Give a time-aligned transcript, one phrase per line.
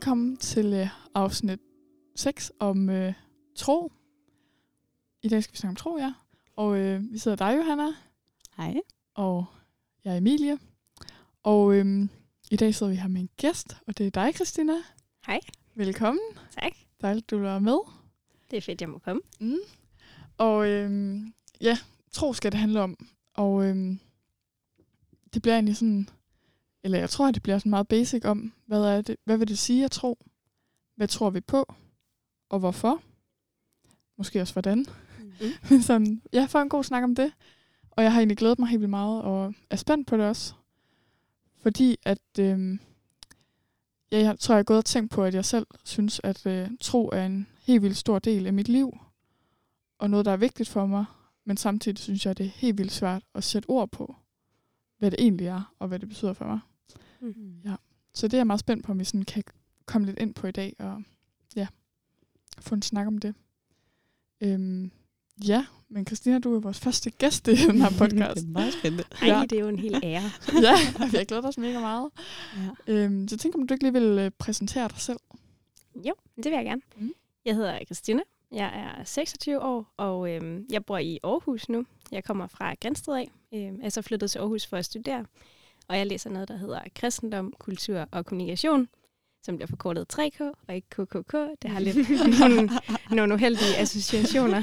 [0.00, 1.60] Velkommen til øh, afsnit
[2.16, 3.12] 6 om øh,
[3.56, 3.92] tro.
[5.22, 6.12] I dag skal vi snakke om tro, ja.
[6.56, 7.86] Og øh, vi sidder dig, Johanna,
[8.56, 8.74] Hej.
[9.14, 9.46] og
[10.04, 10.58] jeg er Emilie.
[11.42, 12.08] Og øh,
[12.50, 14.72] i dag sidder vi her med en gæst, og det er dig, Christina.
[15.26, 15.40] Hej.
[15.74, 16.22] Velkommen.
[16.60, 16.72] Tak.
[17.00, 17.78] Dejligt, du er med.
[18.50, 19.22] Det er fedt, jeg må komme.
[19.40, 19.56] Mm.
[20.38, 21.20] Og øh,
[21.60, 21.78] ja,
[22.12, 23.06] tro skal det handle om.
[23.34, 23.96] Og øh,
[25.34, 26.08] det bliver egentlig sådan,
[26.84, 29.48] eller jeg tror, at det bliver sådan meget basic om, hvad, er det, hvad vil
[29.48, 30.18] det sige at tro?
[30.96, 31.74] Hvad tror vi på?
[32.48, 33.02] Og hvorfor?
[34.18, 34.86] Måske også hvordan.
[35.18, 35.52] Mm.
[35.70, 37.32] Men sådan, jeg får en god snak om det.
[37.90, 40.54] Og jeg har egentlig glædet mig helt vildt meget, og er spændt på det også.
[41.62, 42.78] Fordi at, øh,
[44.10, 47.10] jeg tror, jeg har gået og tænkt på, at jeg selv synes, at øh, tro
[47.12, 48.98] er en helt vildt stor del af mit liv.
[49.98, 51.04] Og noget, der er vigtigt for mig.
[51.44, 54.16] Men samtidig synes jeg, det er helt vildt svært at sætte ord på,
[55.00, 56.60] hvad det egentlig er, og hvad det betyder for mig.
[57.20, 57.60] Mm.
[57.64, 57.74] Ja.
[58.14, 59.42] Så det er jeg meget spændt på, om vi sådan kan
[59.86, 61.02] komme lidt ind på i dag, og
[61.56, 61.66] ja,
[62.60, 63.34] få en snak om det.
[64.40, 64.90] Øhm,
[65.46, 68.34] ja, men Christina, du er vores første gæst i den her podcast.
[68.36, 69.04] det er meget spændende.
[69.22, 69.42] Ej, Ja.
[69.50, 70.22] det er jo en hel ære.
[70.66, 72.10] ja, har glædet os mega meget.
[72.56, 72.92] Ja.
[72.94, 75.18] Øhm, så tænker om du ikke lige vil øh, præsentere dig selv.
[75.96, 76.82] Jo, det vil jeg gerne.
[76.96, 77.12] Mm.
[77.44, 78.22] Jeg hedder Christine.
[78.52, 81.86] Jeg er 26 år, og øhm, jeg bor i Aarhus nu.
[82.12, 83.30] Jeg kommer fra Grænsted af.
[83.54, 85.26] Øhm, jeg er så flyttet til Aarhus for at studere.
[85.88, 88.88] Og jeg læser noget, der hedder kristendom, kultur og kommunikation,
[89.42, 91.32] som bliver forkortet 3K og ikke KKK.
[91.62, 91.96] Det har lidt
[92.40, 92.70] nogle,
[93.10, 94.62] nogle uheldige associationer.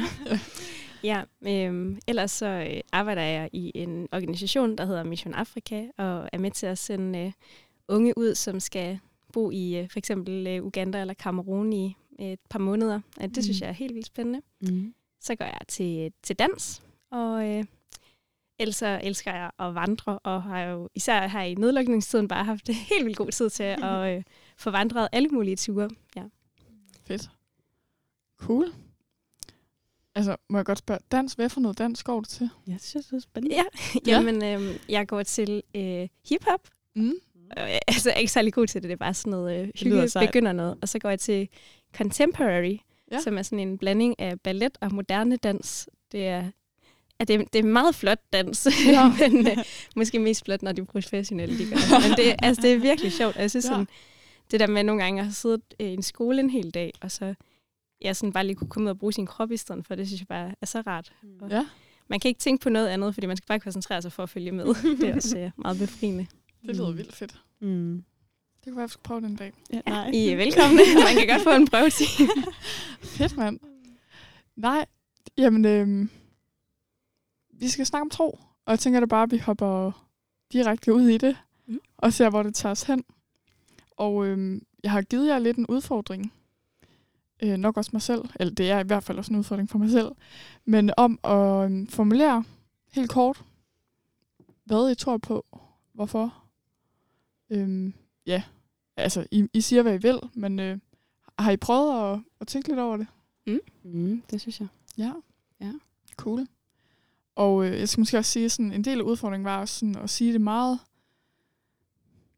[1.03, 6.29] Ja, øhm, ellers så øh, arbejder jeg i en organisation, der hedder Mission Afrika, og
[6.33, 7.31] er med til at sende øh,
[7.87, 8.99] unge ud, som skal
[9.33, 12.99] bo i øh, for eksempel øh, Uganda eller Cameroon i øh, et par måneder.
[13.17, 13.63] Og det synes Mm.
[13.63, 14.41] jeg er helt vildt spændende.
[14.61, 14.93] Mm.
[15.21, 17.65] Så går jeg til, til dans, og øh,
[18.59, 22.69] ellers så elsker jeg at vandre, og har jo især her i nedlukningstiden bare haft
[22.89, 24.23] helt vildt god tid til at øh,
[24.57, 25.89] få vandret alle mulige ture.
[26.15, 26.23] Ja.
[27.05, 27.29] Fedt.
[28.39, 28.73] Cool.
[30.15, 32.49] Altså, må jeg godt spørge, dans, hvad for noget dans går du til?
[32.67, 33.55] Jeg synes, det er spændende.
[33.55, 33.63] Ja,
[34.05, 34.11] Ja.
[34.17, 37.11] jamen øh, jeg går til øh, hiphop, Mm.
[37.57, 38.87] Øh, altså, jeg er ikke særlig god til det.
[38.89, 40.77] Det er bare sådan noget øh, hygge, begynder noget.
[40.81, 41.49] Og så går jeg til
[41.97, 42.77] contemporary,
[43.11, 43.15] Ja.
[43.15, 43.21] ja.
[43.21, 45.89] som er sådan en blanding af ballet og moderne dans.
[46.11, 46.43] Det er,
[47.19, 48.91] ja, det er, det er meget flot dans, Ja.
[48.91, 49.13] ja.
[49.29, 49.57] men øh,
[49.95, 51.57] måske mest flot, når de er professionelle.
[51.59, 51.75] De gør.
[51.75, 52.09] det.
[52.09, 53.35] Men det, altså, det er virkelig sjovt.
[53.35, 53.69] Jeg synes Ja.
[53.69, 53.73] ja.
[53.73, 53.87] sådan,
[54.51, 56.93] det der med nogle gange at have siddet øh, i en skole en hel dag,
[57.01, 57.33] og så
[58.01, 60.07] jeg sådan bare lige kunne komme ud og bruge sin krop i stedet for, det
[60.07, 61.13] synes jeg bare er så rart.
[61.41, 61.65] Og Ja,
[62.09, 64.29] Man kan ikke tænke på noget andet, fordi man skal bare koncentrere sig for at
[64.29, 64.65] følge med.
[65.01, 66.27] Det er også øh, meget befriende.
[66.67, 66.97] det lyder Mm.
[66.97, 67.35] vildt fedt.
[67.59, 68.03] Mm.
[68.67, 69.53] Det kunne være, at vi skulle prøve den dag.
[69.73, 70.09] Ja, nej.
[70.09, 70.77] I er velkomne.
[71.05, 72.05] Man kan godt få en prøvetid.
[73.01, 73.59] Fedt, mand.
[74.55, 74.85] Nej,
[75.37, 76.09] jamen, øhm,
[77.49, 79.91] vi skal snakke om tro, og jeg tænker da bare, at vi hopper
[80.53, 81.79] direkte ud i det, mm.
[81.97, 83.03] Og ser, hvor det tager os hen.
[83.97, 86.33] Og øhm, jeg har givet jer lidt en udfordring,
[87.43, 89.77] øh, nok også mig selv, eller det er i hvert fald også en udfordring for
[89.77, 90.11] mig selv,
[90.65, 92.43] men om at øhm, formulere
[92.91, 93.43] helt kort,
[94.65, 95.45] hvad I tror på,
[95.93, 96.43] hvorfor.
[97.49, 97.93] Øhm,
[98.25, 98.43] ja,
[98.97, 100.79] altså, I, I siger, hvad I vil, men øh,
[101.39, 103.07] har I prøvet at, at tænke lidt over det?
[103.83, 104.67] Mm, det synes jeg.
[104.97, 105.13] Ja.
[105.61, 105.71] Ja.
[106.15, 106.47] Cool.
[107.35, 109.95] Og øh, jeg skal måske også sige, sådan en del af udfordringen var også sådan
[109.95, 110.79] at sige det meget,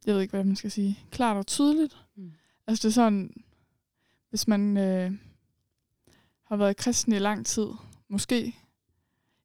[0.06, 1.97] jeg ved ikke, hvad man skal sige, klart og tydeligt.
[2.16, 2.31] Mm.
[2.68, 3.44] Altså det er sådan,
[4.30, 5.12] hvis man øh,
[6.44, 7.68] har været kristen i lang tid,
[8.08, 8.56] måske,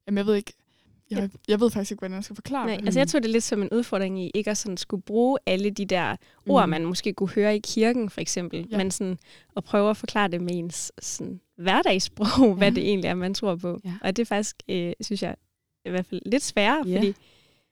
[0.07, 0.53] jamen jeg ved ikke,
[1.11, 2.85] jeg, jeg ved faktisk ikke, hvordan jeg skal forklare Nej, det.
[2.85, 5.69] altså jeg tog det lidt som en udfordring i ikke at sådan skulle bruge alle
[5.69, 6.15] de der
[6.47, 6.69] ord, Mm.
[6.69, 8.77] man måske kunne høre i kirken for eksempel, Ja.
[8.77, 9.17] men sådan
[9.57, 12.53] at prøve at forklare det med ens sådan, hverdagssprog, ja.
[12.53, 13.79] hvad det egentlig er, man tror på.
[13.85, 13.93] Ja.
[14.01, 15.35] Og det er faktisk, øh, synes jeg,
[15.85, 16.97] i hvert fald lidt sværere, Ja.
[16.97, 17.13] fordi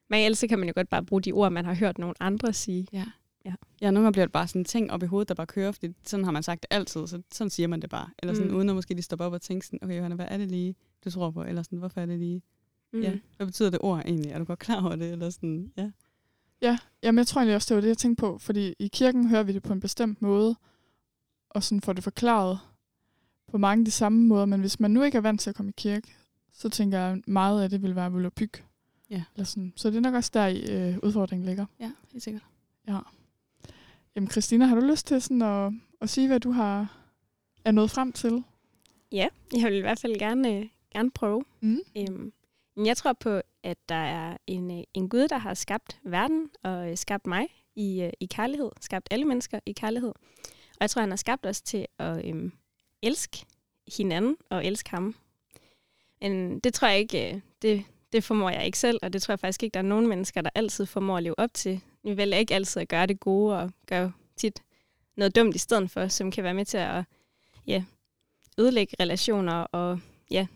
[0.10, 2.54] man, ellers kan man jo godt bare bruge de ord, man har hørt nogle andre
[2.54, 2.88] sige.
[2.94, 3.06] Ja.
[3.46, 3.54] Ja.
[3.82, 5.72] Ja, nogle gange bliver det bare sådan en ting op i hovedet, der bare kører,
[5.72, 8.10] fordi sådan har man sagt det altid, så sådan siger man det bare.
[8.24, 8.52] Eller sådan.
[8.52, 8.58] Mm.
[8.58, 10.76] uden at måske lige stoppe op og tænke sådan, okay Johanna, hvad er det lige,
[11.06, 11.44] du tror på?
[11.44, 12.42] Eller sådan, hvorfor er det lige?
[12.94, 13.02] Mm.
[13.02, 14.32] Ja, hvad betyder det ord egentlig?
[14.32, 15.12] Er du godt klar over det?
[15.12, 15.92] Eller sådan, ja.
[16.62, 18.38] Ja, jamen jeg tror egentlig også, det var det, jeg tænkte på.
[18.38, 20.56] Fordi i kirken hører vi det på en bestemt måde,
[21.50, 22.60] og sådan får det forklaret
[23.52, 24.46] på mange af de samme måder.
[24.46, 26.16] Men hvis man nu ikke er vant til at komme i kirke,
[26.54, 28.66] så tænker jeg, at meget af det vil være volapyk.
[29.10, 29.24] Ja.
[29.36, 29.74] Eller sådan.
[29.76, 31.66] Så det er nok også der, i, øh, udfordringen ligger.
[31.80, 32.44] Ja, helt sikkert.
[32.88, 32.98] Ja.
[34.16, 36.98] Jamen Christina, har du lyst til sådan at, at sige, hvad du har
[37.66, 38.44] er nået frem til?
[39.12, 41.44] Ja, jeg vil i hvert fald gerne, øh, gerne prøve.
[41.62, 41.80] Mm.
[41.98, 42.34] Øhm,
[42.78, 46.90] jeg tror på, at der er en, øh, en Gud, der har skabt verden og
[46.90, 48.70] øh, skabt mig i, øh, i kærlighed.
[48.82, 50.14] Skabt alle mennesker i kærlighed.
[50.50, 52.52] Og jeg tror, han har skabt os til at øhm,
[53.02, 53.46] elske
[53.98, 55.16] hinanden og elske ham.
[56.22, 59.40] Men det tror jeg ikke, det, det formår jeg ikke selv, og det tror jeg
[59.40, 61.82] faktisk ikke, der er nogen mennesker, der altid formår at leve op til.
[62.04, 64.64] Vi vælger ikke altid at gøre det gode og gøre tit
[65.16, 67.04] noget dumt i stedet for, som kan være med til at
[67.68, 67.84] ja,
[68.58, 69.54] ødelægge relationer.
[69.54, 70.00] Og,
[70.32, 70.48] ja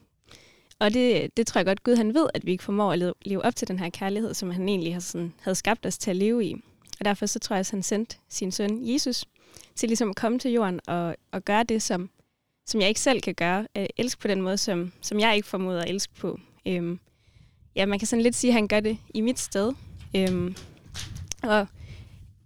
[0.79, 3.45] og det, det tror jeg godt, Gud han ved, at vi ikke formår at leve,
[3.45, 6.15] op til den her kærlighed, som han egentlig har sådan, havde skabt os til at
[6.15, 6.55] leve i.
[6.99, 9.25] Og derfor så tror jeg, at han sendte sin søn Jesus
[9.75, 12.09] til ligesom at komme til jorden og, og gøre det, som,
[12.65, 13.67] som jeg ikke selv kan gøre.
[13.75, 16.39] At elske på den måde, som, som jeg ikke formoder at elske på.
[16.67, 16.99] Øhm,
[17.75, 19.73] ja, man kan sådan lidt sige, at han gør det i mit sted.
[20.15, 20.55] Øhm,
[21.43, 21.67] og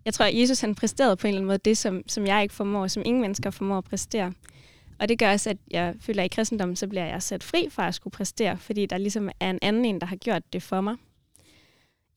[0.05, 2.41] jeg tror, at Jesus han præsterede på en eller anden måde det, som, som jeg
[2.41, 4.33] ikke formår, som ingen mennesker formår at præstere.
[5.01, 7.67] Og det gør også, at jeg føler, at i kristendommen, så bliver jeg sat fri
[7.69, 10.63] fra at skulle præstere, fordi der ligesom er en anden en, der har gjort det
[10.63, 10.95] for mig.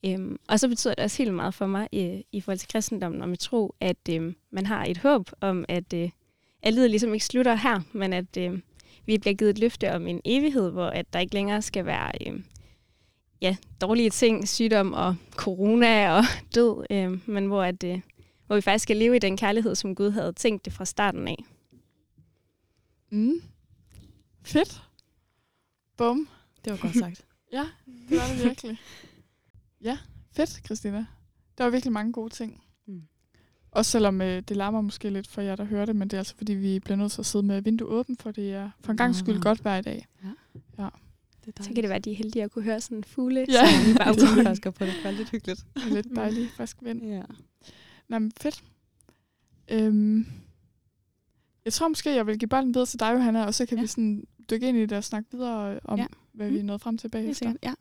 [0.05, 3.21] Øhm, og så betyder det også helt meget for mig i, i forhold til kristendommen
[3.21, 6.09] og med tro, at øh, man har et håb om, at, øh,
[6.63, 8.59] at livet ligesom ikke slutter her, men at øh,
[9.05, 12.11] vi bliver givet et løfte om en evighed, hvor at der ikke længere skal være
[12.27, 12.39] øh,
[13.41, 16.23] ja, dårlige ting, sygdom og corona og
[16.55, 17.99] død, øh, men hvor, at, øh,
[18.47, 21.27] hvor vi faktisk skal leve i den kærlighed, som Gud havde tænkt det fra starten
[21.27, 21.37] af.
[23.15, 23.41] Mm.
[24.43, 24.81] Fedt.
[25.97, 26.27] Bum.
[26.65, 27.25] Det var godt sagt.
[27.51, 27.65] Ja,
[28.09, 28.79] det var det virkelig.
[29.81, 29.97] Ja,
[30.31, 31.05] fedt, Christina.
[31.57, 32.63] Der var virkelig mange gode ting.
[32.87, 33.01] Mm.
[33.71, 36.19] Også selvom øh, det larmer måske lidt for jer, der hører det, men det er
[36.19, 38.91] altså fordi, vi bliver nødt til at sidde med vinduet åbent, for det er for
[38.91, 40.05] en gang skyld godt hver dag.
[41.45, 43.03] Det er Så kan det være, at de er heldige at kunne høre sådan en
[43.03, 43.45] fugle.
[43.49, 43.63] Ja.
[43.63, 44.27] i Jeg baggrunden.
[44.27, 44.93] tænkte faktisk på det.
[45.03, 45.65] Det lidt hyggeligt.
[45.91, 47.03] Lidt dejlig frisk vind.
[47.03, 47.23] Ja.
[48.07, 48.63] Nå, men fedt.
[49.67, 50.27] Øhm,
[51.65, 53.81] jeg tror måske, jeg vil give bolden videre til dig, Johanna, og så kan Ja.
[53.81, 56.07] vi sådan dykke ind i det og snakke videre om, Ja.
[56.33, 56.65] hvad vi er Mm.
[56.67, 57.53] nået frem til bagefter.
[57.63, 57.73] ja.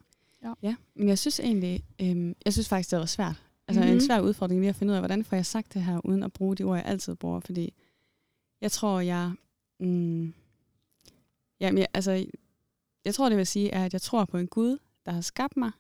[0.43, 0.53] Ja.
[0.63, 0.77] ja.
[0.95, 3.43] Men jeg synes egentlig, øhm, jeg synes faktisk, det var svært.
[3.69, 3.95] Altså mm-hmm.
[3.95, 3.97] Mhm.
[4.03, 6.23] en svær udfordring lige at finde ud af, hvordan får jeg sagt det her, uden
[6.23, 7.41] at bruge de ord, jeg altid bruger.
[7.41, 7.75] Fordi
[8.61, 9.33] jeg tror, jeg...
[9.81, 10.35] Mm,
[11.61, 12.27] jamen, jeg, altså,
[13.05, 15.57] jeg tror, det vil sige, er, at jeg tror på en Gud, der har skabt
[15.57, 15.71] mig,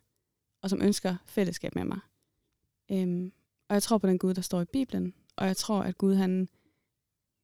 [0.62, 1.98] og som ønsker fællesskab med mig.
[2.90, 3.32] Øhm,
[3.68, 5.14] og jeg tror på den Gud, der står i Bibelen.
[5.36, 6.48] Og jeg tror, at Gud, han,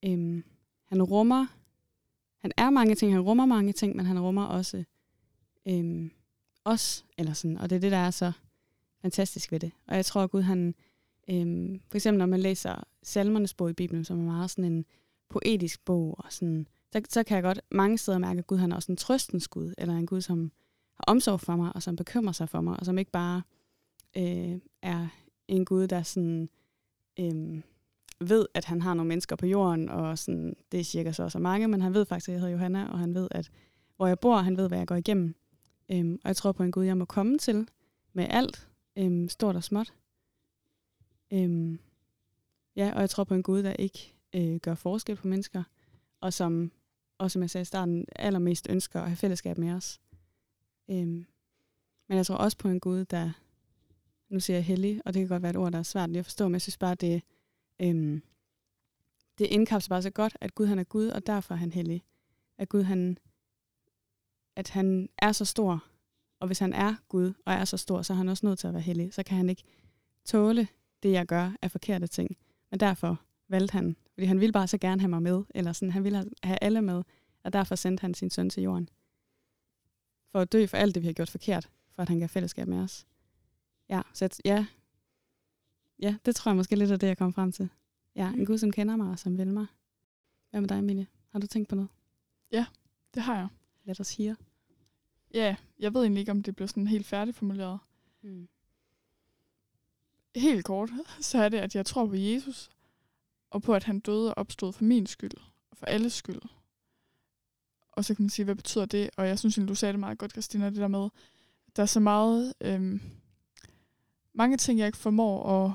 [0.05, 0.45] øhm,
[0.91, 1.47] han rummer...
[2.39, 4.85] Han er mange ting, han rummer mange ting, men han rummer også
[5.69, 6.11] øhm,
[6.65, 8.33] os, eller sådan, og det er det, der er så
[9.03, 9.73] fantastisk ved det.
[9.87, 10.75] Og jeg tror, at Gud, han,
[11.31, 14.85] øhm, for eksempel når man læser salmernes bog i Bibelen, som er meget sådan en
[15.29, 18.73] poetisk bog, og sådan, så, så kan jeg godt mange steder mærke, at Gud, han
[18.73, 20.53] er også en trøstens Gud, eller en Gud, som
[20.95, 23.43] har omsorg for mig, og som bekymrer sig for mig, og som ikke bare
[24.17, 25.09] øh, er
[25.49, 26.49] en Gud, der sådan,
[27.21, 27.61] øh,
[28.21, 31.39] ved, at han har nogle mennesker på jorden, og sådan, det er cirka så også
[31.39, 33.51] mange, men han ved faktisk, at jeg hedder Johanna, og han ved, at
[33.97, 35.35] hvor jeg bor, han ved, hvad jeg går igennem.
[35.91, 37.69] Øhm, og jeg tror på en Gud, jeg må komme til
[38.13, 39.95] med alt, øhm, stort og småt.
[41.33, 41.79] Øhm,
[42.77, 45.63] ja, og jeg tror på en Gud, der ikke øh, gør forskel på mennesker,
[46.21, 46.73] og som,
[47.19, 50.01] også som jeg sagde i starten, allermest ønsker at have fællesskab med os.
[50.91, 51.27] Øhm,
[52.09, 53.31] men jeg tror også på en Gud, der,
[54.29, 56.19] nu siger jeg hellig, og det kan godt være et ord, der er svært lige
[56.19, 57.23] at forstå, men jeg synes bare, det,
[57.83, 58.23] øhm,
[59.39, 62.03] det indkapsler bare så godt, at Gud han er Gud, og derfor er han hellig.
[62.59, 63.19] At Gud han,
[64.57, 65.85] at han er så stor,
[66.41, 68.67] og hvis han er Gud og er så stor, så er han også nødt til
[68.67, 69.15] at være hellig.
[69.15, 69.63] Så kan han ikke
[70.25, 70.69] tåle
[71.03, 72.37] det, jeg gør af forkerte ting.
[72.71, 75.93] Men derfor valgte han, fordi han ville bare så gerne have mig med, eller sådan,
[75.93, 77.03] han ville have- alle med,
[77.45, 78.89] og derfor sendte han sin søn til jorden.
[80.33, 82.69] For at dø for alt det, vi har gjort forkert, for at han kan fællesskab
[82.69, 83.07] med os.
[83.89, 84.67] Ja, så ja,
[86.03, 87.69] ja, det tror jeg måske lidt af det, jeg kom frem til.
[88.17, 89.67] Ja, en Gud, som kender mig og som vil mig.
[90.51, 91.07] Hvad med dig, Emilie?
[91.29, 91.91] Har du tænkt på noget?
[93.15, 93.49] Det har jeg.
[93.85, 94.37] Lad os høre.
[95.35, 97.79] Ja, jeg ved egentlig ikke, om det blev sådan helt færdigformuleret.
[98.23, 98.49] Mm.
[100.37, 100.91] Helt kort,
[101.21, 102.71] så er det, at jeg tror på Jesus,
[103.51, 105.37] og på, at han døde og opstod for min skyld,
[105.71, 106.41] og for alles skyld.
[107.93, 109.11] Og så kan man sige, hvad betyder det?
[109.17, 111.09] Og jeg synes, du sagde det meget godt, Christina, det der med,
[111.67, 113.01] at der er så meget, øhm,
[114.33, 115.75] mange ting, jeg ikke formår, og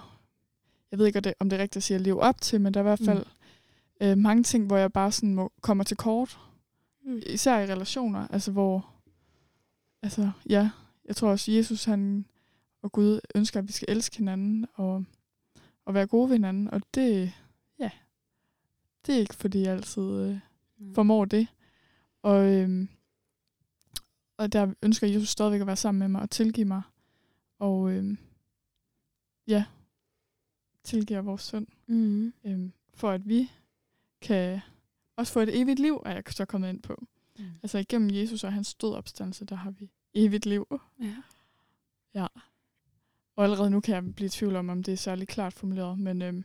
[0.92, 2.62] jeg ved ikke, om det, om det er rigtigt at sige at leve op til,
[2.62, 3.06] men der er i hvert Mm.
[3.06, 3.26] fald
[4.02, 6.40] øh, mange ting, hvor jeg bare sådan må, kommer til kort.
[7.06, 7.22] Mm.
[7.28, 8.90] Især i relationer, altså hvor,
[10.02, 10.70] altså ja,
[11.06, 12.26] jeg tror også, Jesus han
[12.82, 15.04] og Gud ønsker, at vi skal elske hinanden og,
[15.86, 17.34] og være gode ved hinanden, og det,
[17.80, 17.90] ja,
[19.06, 20.38] det er ikke, fordi jeg altid øh,
[20.96, 21.48] formår det.
[22.22, 22.90] Og, øhm,
[24.38, 26.82] og der ønsker Jesus stadigvæk at være sammen med mig og tilgive mig.
[27.60, 28.18] Og øhm,
[29.48, 29.66] ja,
[30.86, 31.68] tilgiver vores synd.
[31.88, 32.34] Mm.
[32.44, 33.52] Øhm, for at vi
[34.22, 34.60] kan
[35.16, 37.08] også få et evigt liv, er jeg så kommet ind på.
[37.40, 37.46] Mm.
[37.64, 40.82] Altså igennem Jesus og hans død opstandelse, der har vi evigt liv.
[41.02, 41.16] Ja.
[42.16, 42.28] Ja.
[43.36, 46.00] Og allerede nu kan jeg blive i tvivl om, om det er særlig klart formuleret.
[46.00, 46.44] Men øhm,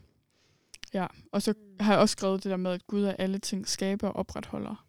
[0.95, 3.69] ja, og så har jeg også skrevet det der med, at Gud er alle ting
[3.69, 4.87] skaber og opretholder,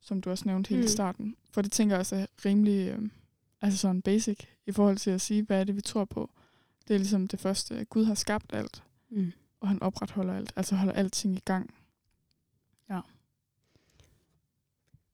[0.00, 0.84] som du også nævnte helt Mm.
[0.84, 1.36] i starten.
[1.50, 3.10] For det tænker jeg også er rimelig, øhm,
[3.60, 6.30] altså sådan basic, i forhold til at sige, hvad er det, vi tror på.
[6.88, 8.82] Det er ligesom det første, at Gud har skabt alt.
[9.10, 9.32] Mm.
[9.60, 11.74] og han opretholder alt, altså holder alting i gang.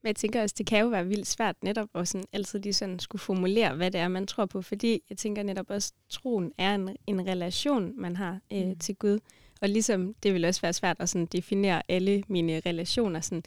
[0.02, 2.72] Men jeg tænker også, det kan jo være vildt svært netop at sådan altid lige
[2.72, 4.62] sådan skulle formulere, hvad det er, man tror på.
[4.62, 8.78] Fordi jeg tænker netop også, at troen er en, en relation, man har øh, mm.
[8.78, 9.18] til Gud.
[9.60, 13.20] Og ligesom det vil også være svært at sådan definere alle mine relationer.
[13.20, 13.42] Sådan,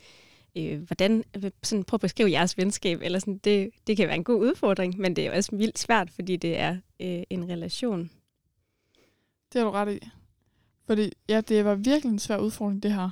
[0.58, 1.24] øh, hvordan,
[1.64, 3.00] sådan, prøv at beskrive jeres venskab.
[3.02, 6.10] Eller sådan, det, det kan være en god udfordring, men det er også vildt svært,
[6.10, 8.12] fordi det er øh, en relation.
[9.54, 10.10] Det har du ret i.
[10.86, 13.10] Fordi ja, det var virkelig en svær udfordring, det her.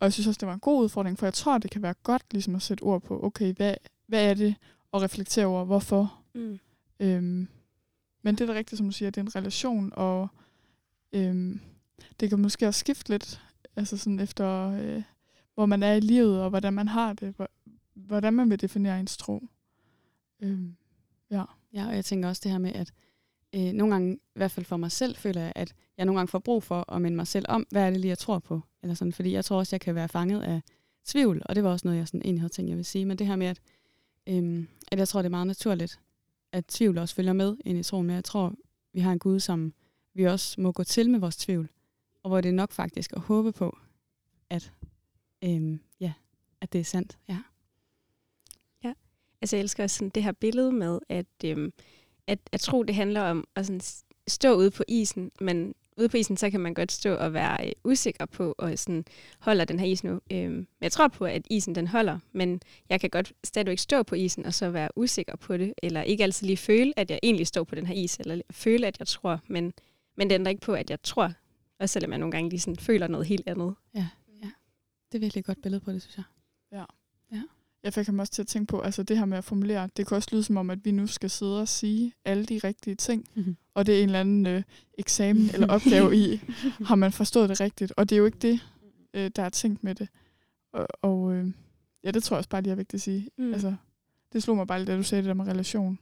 [0.00, 1.94] Og jeg synes også, det var en god udfordring, for jeg tror, det kan være
[2.02, 3.74] godt ligesom at sætte ord på, okay, hvad,
[4.06, 4.54] hvad er det,
[4.92, 6.20] og reflektere over, hvorfor.
[6.34, 6.58] Mm.
[7.00, 7.48] Øhm,
[8.22, 10.28] men det er da rigtigt, som du siger, det er en relation, og
[11.12, 11.60] øhm,
[12.20, 13.42] det kan måske også skifte lidt,
[13.76, 15.02] altså sådan efter, øh,
[15.56, 17.34] hvor man er i livet, og hvordan man har det,
[17.94, 19.48] hvordan man vil definere ens tro.
[20.42, 20.76] Øhm,
[21.30, 21.44] ja.
[21.72, 22.92] Ja, og jeg tænker også det her med, at
[23.54, 26.28] øh, nogle gange, i hvert fald for mig selv, føler jeg, at jeg nogle gange
[26.28, 28.60] får brug for at minde mig selv om, hvad er det lige, jeg tror på.
[28.82, 30.60] Eller sådan, fordi jeg tror også, jeg kan være fanget af
[31.04, 33.04] tvivl, og det var også noget, jeg sådan egentlig havde tænkt, jeg vil sige.
[33.04, 33.60] Men det her med, at,
[34.26, 36.00] øhm, at jeg tror, det er meget naturligt,
[36.52, 38.54] at tvivl også følger med ind i troen, men jeg tror,
[38.92, 39.72] vi har en Gud, som
[40.14, 41.68] vi også må gå til med vores tvivl,
[42.22, 43.78] og hvor det er nok faktisk at håbe på,
[44.50, 44.72] at,
[45.44, 46.12] øhm, ja,
[46.60, 47.18] at det er sandt.
[47.28, 47.38] Ja.
[48.84, 48.92] ja,
[49.42, 51.72] altså jeg elsker også sådan det her billede med, at, øhm,
[52.26, 53.80] at, at tro, det handler om at sådan
[54.28, 57.66] stå ude på isen, men ude på isen, så kan man godt stå og være
[57.66, 59.04] øh, usikker på, og sådan,
[59.38, 60.20] holder den her is nu.
[60.32, 64.14] Øhm, jeg tror på, at isen den holder, men jeg kan godt stadigvæk stå på
[64.14, 67.46] isen, og så være usikker på det, eller ikke altid lige føle, at jeg egentlig
[67.46, 69.72] står på den her is, eller føle, at jeg tror, men,
[70.16, 71.32] men det ændrer ikke på, at jeg tror,
[71.80, 73.74] også selvom jeg nogle gange lige sådan føler noget helt andet.
[73.94, 74.06] Ja, ja.
[75.12, 76.24] Det er virkelig et godt billede på det, synes jeg.
[76.72, 76.84] Ja.
[77.32, 77.42] ja
[77.86, 80.06] jeg fik ham også til at tænke på, altså det her med at formulere, det
[80.06, 82.94] kan også lyde som om, at vi nu skal sidde og sige alle de rigtige
[82.94, 83.56] ting, mm-hmm.
[83.74, 84.62] og det er en eller anden øh,
[84.98, 86.40] eksamen eller opgave i,
[86.84, 88.60] har man forstået det rigtigt, og det er jo ikke det,
[89.14, 90.08] øh, der er tænkt med det.
[90.72, 91.52] Og, og øh,
[92.04, 93.30] ja, det tror jeg også bare lige er vigtigt at sige.
[93.38, 93.52] Mm.
[93.52, 93.74] Altså,
[94.32, 95.98] det slog mig bare lidt, da du sagde det der med relation.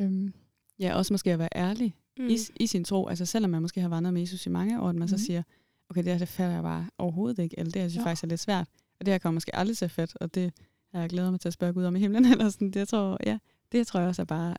[0.00, 0.32] Øhm.
[0.78, 2.28] Ja, også måske at være ærlig mm.
[2.28, 4.88] i, i sin tro, altså selvom man måske har vandret med Jesus i mange år,
[4.88, 5.08] at man mm.
[5.08, 5.42] så siger,
[5.92, 8.08] okay, det her det fatter jeg bare overhovedet ikke, eller det her synes ja.
[8.08, 8.68] faktisk er lidt svært,
[9.00, 10.52] og det her kommer måske aldrig til at fedt, og det
[10.92, 12.24] jeg glæder mig til at spørge Gud om i himlen.
[12.32, 12.70] Eller sådan.
[12.70, 13.38] Det, tror, ja,
[13.72, 14.56] det tror jeg også er bare,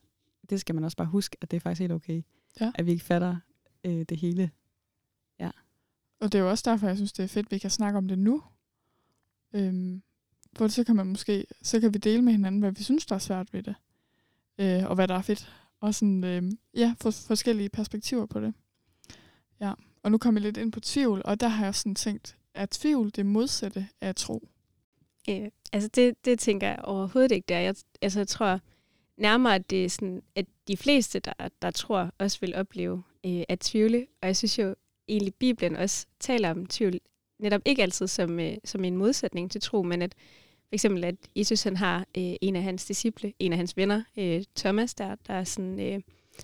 [0.50, 2.22] det skal man også bare huske, at det er faktisk helt okay.
[2.60, 2.72] Ja.
[2.76, 3.38] At vi ikke fatter
[3.84, 4.52] øh, det hele.
[5.40, 5.50] Ja.
[6.20, 7.98] Og det er jo også derfor, jeg synes, det er fedt, at vi kan snakke
[7.98, 8.44] om det nu.
[9.54, 10.04] Øhm,
[10.56, 13.16] for så kan man måske, så kan vi dele med hinanden, hvad vi synes, der
[13.16, 13.76] er svært ved det.
[14.58, 15.54] Øh, og hvad der er fedt.
[15.80, 18.54] Og sådan, øh, ja, for, forskellige perspektiver på det.
[19.60, 19.74] Ja,
[20.04, 22.70] og nu kommer jeg lidt ind på tvivl, og der har jeg sådan tænkt, at
[22.70, 24.48] tvivl det modsatte af tro.
[25.30, 27.60] Øh, altså det, det tænker jeg overhovedet ikke der.
[27.60, 28.60] Jeg, altså jeg tror
[29.18, 33.44] nærmere, at det er sådan, at de fleste, der, der tror, også vil opleve øh,
[33.50, 34.08] at tvivle.
[34.22, 34.76] Og jeg synes jo
[35.08, 37.00] egentlig, Bibelen også taler om tvivl,
[37.40, 40.16] netop ikke altid som, øh, som en modsætning til tro, men at
[40.74, 44.04] for eksempel, at Jesus han har øh, en af hans disciple, en af hans venner,
[44.18, 46.02] øh, Thomas, der, der er sådan, øh,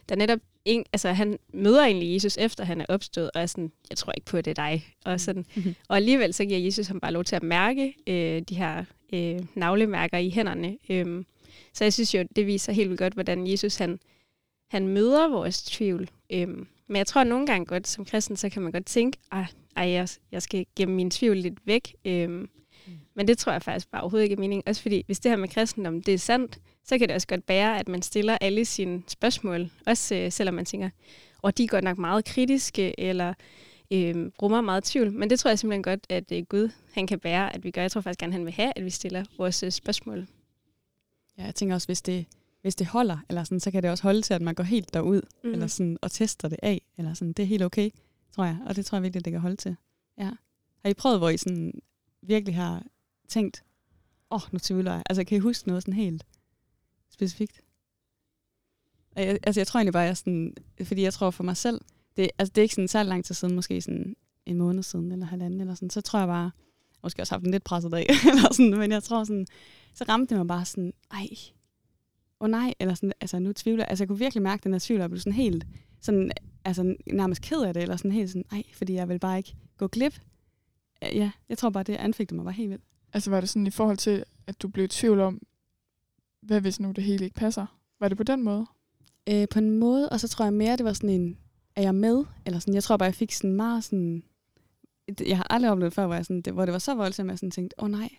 [0.10, 3.72] der netop en, altså han møder egentlig Jesus efter han er opstået, og er sådan,
[3.90, 4.88] jeg tror ikke på, at det er dig.
[5.06, 5.18] Og, mm.
[5.18, 5.76] sådan, mm-hmm.
[5.88, 9.40] og alligevel så giver Jesus ham bare lov til at mærke øh, de her øh,
[9.56, 10.78] navlemærker i hænderne.
[10.90, 11.26] Øhm,
[11.74, 14.00] så jeg synes jo, det viser helt vildt godt, hvordan Jesus han,
[14.72, 16.10] han møder vores tvivl.
[16.30, 19.46] Øhm, men jeg tror nogle gange godt, som kristen, så kan man godt tænke, ej,
[19.76, 21.96] ej jeg, jeg skal gemme min tvivl lidt væk.
[22.06, 22.50] Øhm,
[23.16, 24.68] men det tror jeg faktisk bare overhovedet ikke er meningen.
[24.68, 27.46] Også fordi, hvis det her med kristendom, det er sandt, så kan det også godt
[27.46, 29.70] bære, at man stiller alle sine spørgsmål.
[29.88, 30.90] Også øh, selvom man tænker,
[31.42, 33.34] og de er godt nok meget kritiske, eller
[33.94, 35.14] øh, rummer meget tvivl.
[35.14, 37.82] Men det tror jeg simpelthen godt, at øh, Gud han kan bære, at vi gør.
[37.82, 40.28] Jeg tror faktisk gerne, han vil have, at vi stiller vores øh, spørgsmål.
[41.38, 42.26] Ja, jeg tænker også, hvis det,
[42.62, 44.94] hvis det holder, eller sådan, så kan det også holde til, at man går helt
[44.94, 45.52] derud, mm.
[45.52, 46.82] eller sådan, og tester det af.
[46.98, 47.34] Eller sådan.
[47.34, 47.90] Det er helt okay,
[48.36, 48.58] tror jeg.
[48.66, 49.76] Og det tror jeg virkelig, det kan holde til.
[50.18, 50.30] Ja.
[50.84, 51.82] Har I prøvet, hvor I sådan
[52.22, 52.84] virkelig har
[53.28, 53.64] tænkt,
[54.32, 55.04] åh, oh, nu tvivler jeg.
[55.10, 56.26] Altså, kan I huske noget sådan helt
[57.20, 57.62] specifikt?
[59.16, 61.82] Jeg, altså, jeg tror egentlig bare, jeg sådan, fordi jeg tror for mig selv,
[62.18, 65.12] det, altså, det er ikke sådan særlig lang tid siden, måske sådan en måned siden,
[65.12, 66.52] eller halvanden, eller sådan, så tror jeg bare,
[67.04, 69.48] måske også haft en lidt presset dag, eller sådan, men jeg tror sådan,
[69.94, 71.28] så ramte det mig bare sådan, ej,
[72.40, 74.80] åh oh, nej, eller sådan, altså nu tvivler altså jeg kunne virkelig mærke den her
[74.80, 75.68] tvivl, og jeg blev sådan helt,
[76.02, 76.32] sådan,
[76.66, 79.56] altså nærmest ked af det, eller sådan helt sådan, ej, fordi jeg vil bare ikke
[79.78, 80.20] gå glip.
[81.02, 82.84] Ja, jeg tror bare, det anfægtede mig bare helt vildt.
[83.14, 85.42] Altså var det sådan i forhold til, at du blev i tvivl om,
[86.42, 87.66] hvad hvis nu det hele ikke passer?
[88.00, 88.66] Var det på den måde?
[89.30, 91.38] Øh, på en måde, og så tror jeg mere, det var sådan en,
[91.76, 92.26] er jeg med?
[92.46, 94.24] Eller sådan, jeg tror bare, jeg fik sådan meget sådan,
[95.26, 97.32] jeg har aldrig oplevet før, hvor, jeg sådan, det, hvor det var så voldsomt, at
[97.32, 98.10] jeg sådan tænkte, åh oh, nej,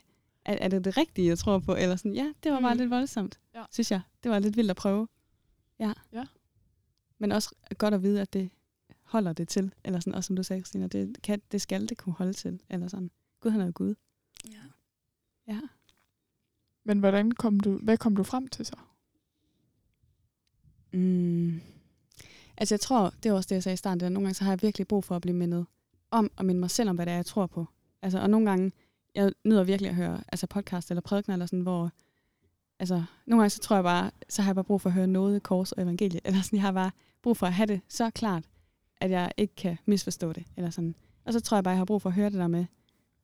[0.44, 1.74] er, er det det rigtige, jeg tror på?
[1.74, 2.78] Eller sådan, ja, det var bare mm.
[2.78, 3.64] lidt voldsomt, ja.
[3.70, 4.00] synes jeg.
[4.22, 5.08] Det var lidt vildt at prøve.
[5.78, 5.92] Ja.
[6.12, 6.26] ja.
[7.18, 8.50] Men også godt at vide, at det
[9.02, 9.74] holder det til.
[9.84, 12.60] Eller sådan, og som du sagde, Christina, det, kan, det skal det kunne holde til.
[12.70, 13.10] Eller sådan.
[13.40, 13.94] Gud, han er jo Gud.
[14.52, 14.62] Ja.
[15.48, 15.60] Ja.
[16.84, 18.76] Men hvordan kom du, hvad kom du frem til så?
[20.92, 21.60] Mm.
[22.56, 24.44] Altså jeg tror, det er også det, jeg sagde i starten, at nogle gange så
[24.44, 25.66] har jeg virkelig brug for at blive mindet
[26.10, 27.66] om at minde mig selv om, hvad det er, jeg tror på.
[28.02, 28.72] Altså, og nogle gange,
[29.14, 31.90] jeg nyder virkelig at høre altså podcast eller prædikner, eller sådan, hvor
[32.78, 35.06] altså, nogle gange så tror jeg bare, så har jeg bare brug for at høre
[35.06, 36.90] noget kors og evangelie, eller sådan, jeg har bare
[37.22, 38.44] brug for at have det så klart,
[38.96, 40.94] at jeg ikke kan misforstå det, eller sådan.
[41.24, 42.66] Og så tror jeg bare, jeg har brug for at høre det der med,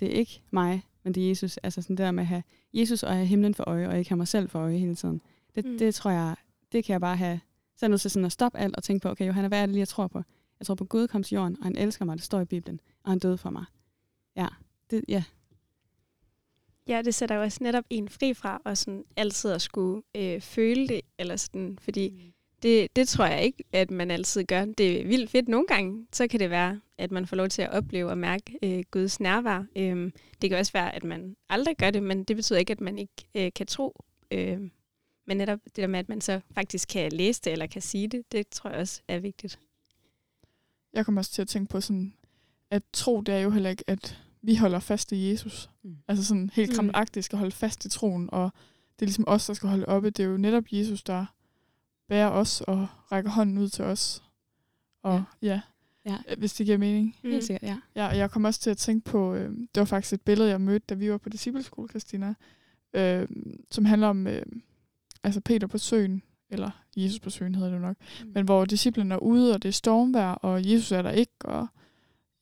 [0.00, 1.56] det er ikke mig, men det er Jesus.
[1.56, 2.42] Altså sådan der med at have
[2.74, 5.22] Jesus og have himlen for øje, og ikke have mig selv for øje hele tiden.
[5.54, 5.70] Det, Mm.
[5.70, 5.78] mm.
[5.78, 6.34] det tror jeg,
[6.72, 7.40] det kan jeg bare have.
[7.76, 9.58] Så er jeg nødt til sådan at stoppe alt og tænke på, okay Johanna, hvad
[9.62, 10.22] er det lige, jeg tror på?
[10.60, 12.80] Jeg tror på, Gud kom til jorden, og han elsker mig, det står i Bibelen,
[13.04, 13.64] og han døde for mig.
[14.36, 14.46] Ja,
[14.90, 15.24] det, ja.
[16.88, 20.40] Ja, det sætter jo også netop en fri fra, og sådan altid at skulle øh,
[20.40, 22.32] føle det, eller sådan, fordi
[22.62, 24.64] det, det tror jeg ikke, at man altid gør.
[24.64, 27.62] Det er vildt fedt nogle gange, så kan det være, at man får lov til
[27.62, 29.64] at opleve og mærke øh, Guds nærvær.
[29.76, 30.12] Øhm,
[30.42, 32.98] det kan også være, at man aldrig gør det, men det betyder ikke, at man
[32.98, 34.04] ikke øh, kan tro.
[34.30, 34.60] Øh,
[35.26, 38.08] men netop det der med, at man så faktisk kan læse det, eller kan sige
[38.08, 39.58] det, det tror jeg også er vigtigt.
[40.92, 42.14] Jeg kommer også til at tænke på sådan,
[42.70, 45.70] at tro, det er jo heller ikke, at vi holder fast i Jesus.
[45.82, 45.96] Mm.
[46.08, 46.74] Altså sådan helt Mm.
[46.74, 48.50] krampagtigt skal holde fast i troen, og
[48.98, 50.10] det er ligesom os, der skal holde oppe.
[50.10, 51.26] Det er jo netop Jesus, der
[52.08, 54.22] bærer os og rækker hånden ud til os.
[55.02, 55.60] Og ja, Ja.
[56.06, 57.16] Ja hvis det giver mening.
[57.22, 57.78] Helt sikkert, ja.
[57.96, 60.60] Ja, jeg kom også til at tænke på, øh, det var faktisk et billede, jeg
[60.60, 62.34] mødte, da vi var på discipleskole, Christina,
[62.94, 63.28] øh,
[63.70, 64.42] som handler om øh,
[65.24, 68.30] altså Peter på søen, eller Jesus på søen hedder det jo nok, Mm.
[68.34, 71.66] men hvor disciplen er ude, og det er stormvejr, og Jesus er der ikke, og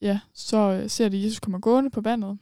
[0.00, 2.38] ja, så øh, ser de, at Jesus kommer gående på vandet,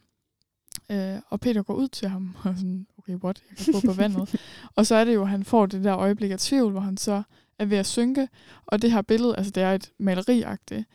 [0.91, 3.93] øh, og Peter går ud til ham, og sådan, okay, what, jeg kan gå på
[3.93, 4.35] vandet.
[4.75, 6.97] og så er det jo, at han får det der øjeblik af tvivl, hvor han
[6.97, 7.23] så
[7.59, 8.27] er ved at synke,
[8.65, 10.87] og det her billede, altså det er et maleriagtigt,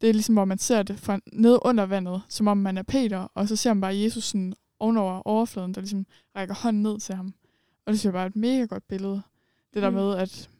[0.00, 2.82] det er ligesom, hvor man ser det fra ned under vandet, som om man er
[2.82, 6.06] Peter, og så ser man bare Jesus sådan ovenover overfladen, der ligesom
[6.36, 7.34] rækker hånden ned til ham.
[7.86, 9.22] Og det synes jeg bare er et mega godt billede.
[9.74, 9.96] Det der Mm.
[9.96, 10.50] med, at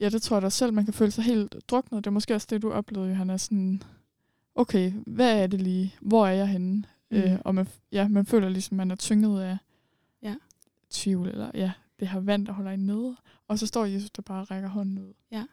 [0.00, 2.04] ja, det tror jeg da selv, man kan føle sig helt druknet.
[2.04, 3.36] Det er måske også det, du oplevede, Johanna.
[3.38, 3.82] Sådan,
[4.54, 5.94] okay, hvad er det lige?
[6.00, 6.84] Hvor er jeg henne?
[7.10, 7.16] Mm.
[7.16, 9.56] Øh, og man, ja, man føler ligesom, man er tynget af
[10.22, 10.34] Ja.
[10.90, 13.16] tvivl, eller ja, det her vand, der holder en nede.
[13.48, 15.12] Og så står Jesus, der bare rækker hånden ud.
[15.32, 15.44] Ja,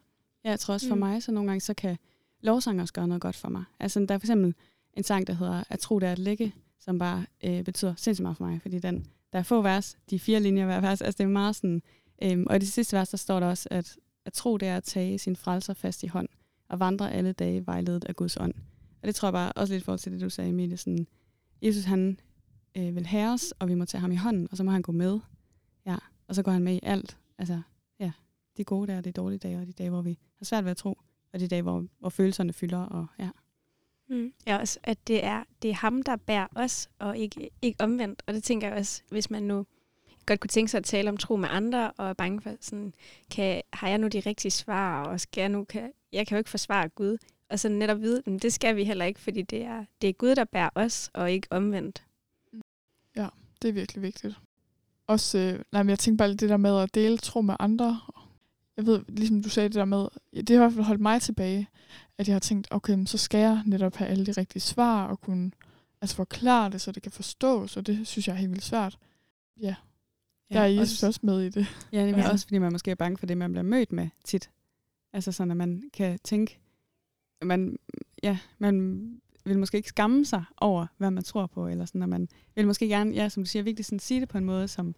[0.44, 0.98] jeg tror også for Mm.
[0.98, 1.96] mig, så nogle gange, så kan
[2.40, 3.64] lovsang også gør noget godt for mig.
[3.80, 4.54] Altså, der er for eksempel
[4.94, 8.22] en sang, der hedder At tro, det er at ligge, som bare øh, betyder sindssygt
[8.22, 11.18] meget for mig, fordi den, der er få vers, de fire linjer hver vers, altså
[11.18, 11.82] det er meget sådan,
[12.22, 14.76] øhm, og i det sidste vers, der står der også, at at tro, det er
[14.76, 16.28] at tage sin frelser fast i hånd,
[16.68, 18.54] og vandre alle dage vejledet af Guds ånd.
[19.02, 21.06] Og det tror jeg bare også lidt i forhold til det, du sagde, Emilie, sådan,
[21.62, 22.20] Jesus han
[22.76, 24.82] øh, vil have os, og vi må tage ham i hånden, og så må han
[24.82, 25.20] gå med.
[25.86, 25.96] Ja,
[26.28, 27.18] og så går han med i alt.
[27.38, 27.62] Altså,
[28.00, 28.12] ja,
[28.56, 30.70] de gode dage, og de dårlige dage, og de dage, hvor vi har svært ved
[30.70, 30.98] at tro,
[31.32, 33.30] og de dage, hvor, hvor følelserne fylder, og ja.
[34.08, 34.32] Mm.
[34.46, 38.22] Ja, også, at det er, det er ham, der bærer os, og ikke, ikke omvendt.
[38.26, 39.66] Og det tænker jeg også, hvis man nu
[40.26, 42.94] godt kunne tænke sig at tale om tro med andre, og er bange for, sådan,
[43.30, 46.38] kan, har jeg nu de rigtige svar, og skal jeg nu, kan, jeg kan jo
[46.38, 47.18] ikke forsvare Gud.
[47.50, 50.12] Og så netop vide, at det skal vi heller ikke, fordi det er, det er
[50.12, 52.02] Gud, der bærer os, og ikke omvendt.
[53.62, 54.34] Det er virkelig vigtigt.
[55.06, 57.56] Også, øh, nej, men jeg tænker bare lidt det der med at dele tro med
[57.60, 58.00] andre.
[58.80, 61.22] Jeg ved, ligesom du sagde det der med, det har i hvert fald holdt mig
[61.22, 61.68] tilbage,
[62.18, 65.06] at jeg har tænkt, okay, men så skal jeg netop have alle de rigtige svar,
[65.06, 65.50] og kunne
[66.00, 68.98] altså forklare det, så det kan forstås, og det synes jeg er helt vildt svært.
[69.60, 69.74] Ja,
[70.52, 71.66] der er Jesus også med i det.
[71.92, 72.30] Ja, det er Ja.
[72.30, 74.50] også, fordi man måske er bange for det, man bliver mødt med tit.
[75.12, 76.58] Altså sådan, at man kan tænke,
[77.42, 77.78] man,
[78.22, 79.06] ja, man
[79.44, 82.66] vil måske ikke skamme sig over, hvad man tror på, eller sådan, at man vil
[82.66, 84.94] måske gerne, ja, som du siger, virkelig sådan sige det på en måde, som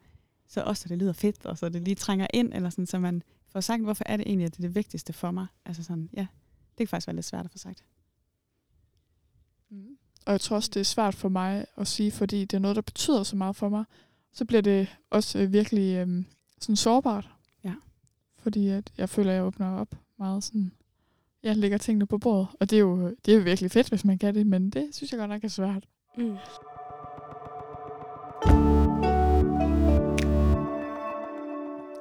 [0.48, 2.98] så også, så det lyder fedt, og så det lige trænger ind, eller sådan, så
[2.98, 5.46] man får sagt, hvorfor er det egentlig, at det er det vigtigste for mig?
[5.64, 6.26] Altså sådan, ja,
[6.78, 7.84] det kan faktisk være lidt svært at få sagt.
[9.70, 9.96] Mm.
[10.26, 12.76] Og jeg tror også, det er svært for mig at sige, fordi det er noget,
[12.76, 13.84] der betyder så meget for mig.
[14.32, 16.24] Så bliver det også øh, virkelig øh,
[16.60, 17.30] sådan sårbart.
[17.64, 17.74] Ja.
[18.38, 20.72] Fordi at jeg føler, at jeg åbner op meget sådan.
[21.42, 22.48] Jeg lægger tingene på bordet.
[22.60, 24.94] Og det er, jo, det er jo virkelig fedt, hvis man kan det, men det
[24.94, 25.88] synes jeg godt nok er svært.
[26.16, 26.36] Mm.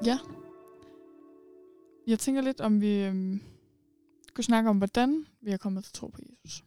[0.06, 0.18] Ja.
[2.08, 3.42] Jeg tænker lidt, om vi øhm,
[4.34, 6.64] kunne snakke om, hvordan vi er kommet til tro på Jesus.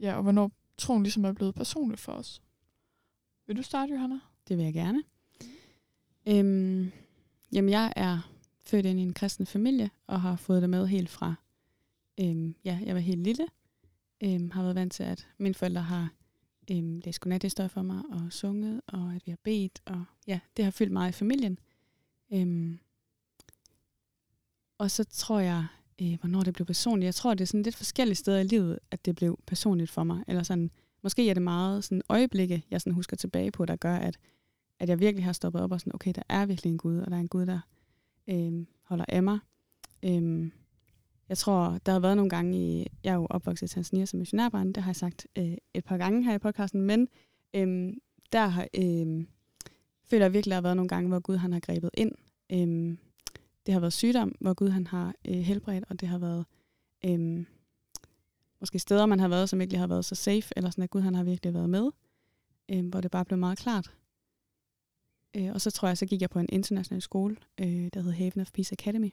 [0.00, 2.42] Ja, og hvornår troen ligesom er blevet personlig for os.
[3.46, 4.20] Vil du starte, Johanna?
[4.48, 5.02] Det vil jeg gerne.
[6.26, 6.90] Øhm,
[7.52, 8.30] jamen, jeg er
[8.66, 11.34] født ind i en kristen familie, og har fået det med helt fra,
[12.20, 13.46] øhm, ja, jeg var helt lille.
[14.24, 16.12] Øhm, har været vant til, at mine forældre har
[16.70, 20.64] øhm, læst godnathistorier for mig, og sunget, og at vi har bedt, og ja, det
[20.64, 21.58] har fyldt meget i familien.
[22.32, 22.78] Øhm,
[24.78, 25.66] og så tror jeg,
[26.02, 27.06] øh, hvornår det blev personligt.
[27.06, 30.04] Jeg tror, det er sådan lidt forskellige steder i livet, at det blev personligt for
[30.04, 30.24] mig.
[30.28, 30.70] Eller sådan,
[31.02, 34.18] måske er det meget sådan øjeblikke, jeg sådan husker tilbage på, der gør, at,
[34.80, 37.10] at jeg virkelig har stoppet op og sådan, okay, der er virkelig en Gud, og
[37.10, 37.60] der er en Gud, der
[38.28, 39.38] øh, holder af mig.
[40.02, 40.50] Øh,
[41.28, 44.18] jeg tror, der har været nogle gange i, jeg er jo opvokset i Tanzania som
[44.18, 47.08] missionærbarn, det har jeg sagt øh, et par gange her i podcasten, men
[47.54, 47.92] øh,
[48.32, 49.24] der har, øh,
[50.04, 52.12] føler jeg virkelig, der har været nogle gange, hvor Gud han har grebet ind.
[52.52, 52.96] Øh,
[53.68, 56.44] det har været sygdom, hvor Gud han har øh, helbredt, og det har været
[57.04, 57.44] øh,
[58.60, 61.00] måske steder, man har været, som ikke har været så safe, eller sådan, at Gud
[61.00, 61.90] han har virkelig været med,
[62.68, 63.94] øh, hvor det bare blev meget klart.
[65.36, 68.12] Øh, og så tror jeg, så gik jeg på en international skole, øh, der hed
[68.12, 69.10] Haven of Peace Academy.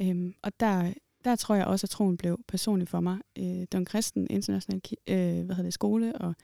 [0.00, 0.92] Øh, og der,
[1.24, 3.18] der tror jeg også, at troen blev personlig for mig.
[3.38, 6.34] Øh, det var en kristen international øh, hvad hedder det, skole, og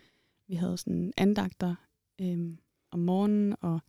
[0.48, 1.74] vi havde sådan andagter
[2.20, 2.56] øh,
[2.90, 3.80] om morgenen, og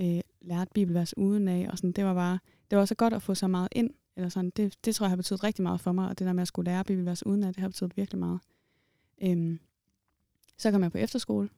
[0.00, 2.38] øh, lærte bibelvers udenad, og sådan, det var bare,
[2.70, 5.10] det var så godt at få så meget ind, eller sådan, det, det tror jeg
[5.10, 7.52] har betydet rigtig meget for mig, og det der med at skulle lære bibelvers udenaf,
[7.52, 8.40] det har betydet virkelig meget.
[9.22, 9.60] Øhm,
[10.58, 11.48] så kom jeg på efterskole,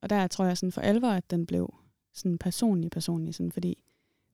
[0.00, 1.74] og der tror jeg sådan for alvor, at den blev
[2.12, 3.78] sådan personlig, personlig, sådan, fordi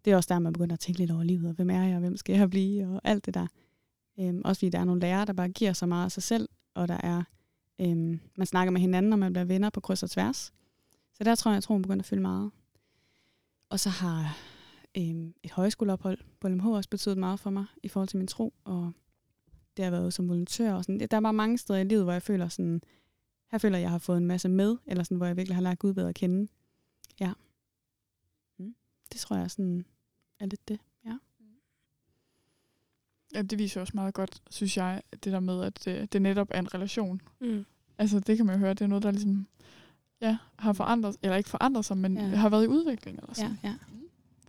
[0.04, 1.94] det er også der, man begynder at tænke lidt over livet, og hvem er jeg,
[1.94, 3.46] og hvem skal jeg blive, og alt det der.
[4.18, 6.48] Øhm, også fordi der er nogle lærere, der bare giver så meget af sig selv,
[6.74, 7.22] og der er,
[7.80, 10.52] øhm, man snakker med hinanden, og man bliver venner på kryds og tværs.
[11.12, 12.50] Så der tror jeg, at troen begynder at fylde meget.
[13.70, 14.36] Og så har
[14.98, 18.54] øhm, et højskoleophold på LMH også betydet meget for mig i forhold til min tro,
[18.64, 18.92] og
[19.76, 20.72] det har været som volontør.
[20.74, 21.00] Og sådan.
[21.10, 22.82] Der er bare mange steder i livet, hvor jeg føler sådan,
[23.50, 25.62] her føler jeg, jeg har fået en masse med, eller sådan, hvor jeg virkelig har
[25.62, 26.48] lært Gud bedre at kende.
[27.20, 27.32] Ja.
[28.58, 28.74] Mm.
[29.12, 29.84] Det tror jeg sådan
[30.40, 31.18] er lidt det, ja.
[33.34, 36.48] Ja, det viser også meget godt, synes jeg, det der med, at det, det netop
[36.50, 37.20] er en relation.
[37.40, 37.64] Mm.
[37.98, 39.46] Altså, det kan man jo høre, det er noget, der ligesom
[40.20, 42.22] ja, har forandret, eller ikke forandret sig, men Ja.
[42.28, 42.36] ja.
[42.36, 43.18] har været i udvikling.
[43.18, 43.58] Eller sådan.
[43.62, 43.74] Ja, ja.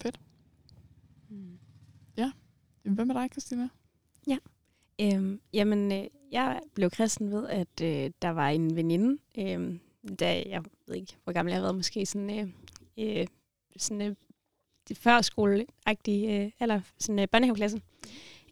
[0.02, 0.20] Fedt.
[2.86, 3.70] Jamen, Hvad med dig, Christina?
[5.02, 9.80] Øhm, jamen, øh, jeg blev kristen ved, at øh, der var en veninde, øh,
[10.20, 12.48] da jeg ved ikke, hvor gammel jeg har været, måske sådan, øh,
[13.00, 13.28] øh,
[13.78, 14.16] sådan øh,
[14.90, 17.82] det førskoleagtige, øh, eller sådan øh, børnehaveklassen,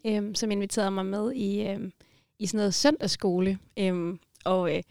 [0.06, 1.90] øh, som inviterede mig med i, øh,
[2.38, 3.58] i sådan noget søndagsskole.
[3.78, 4.82] Øh, og øh,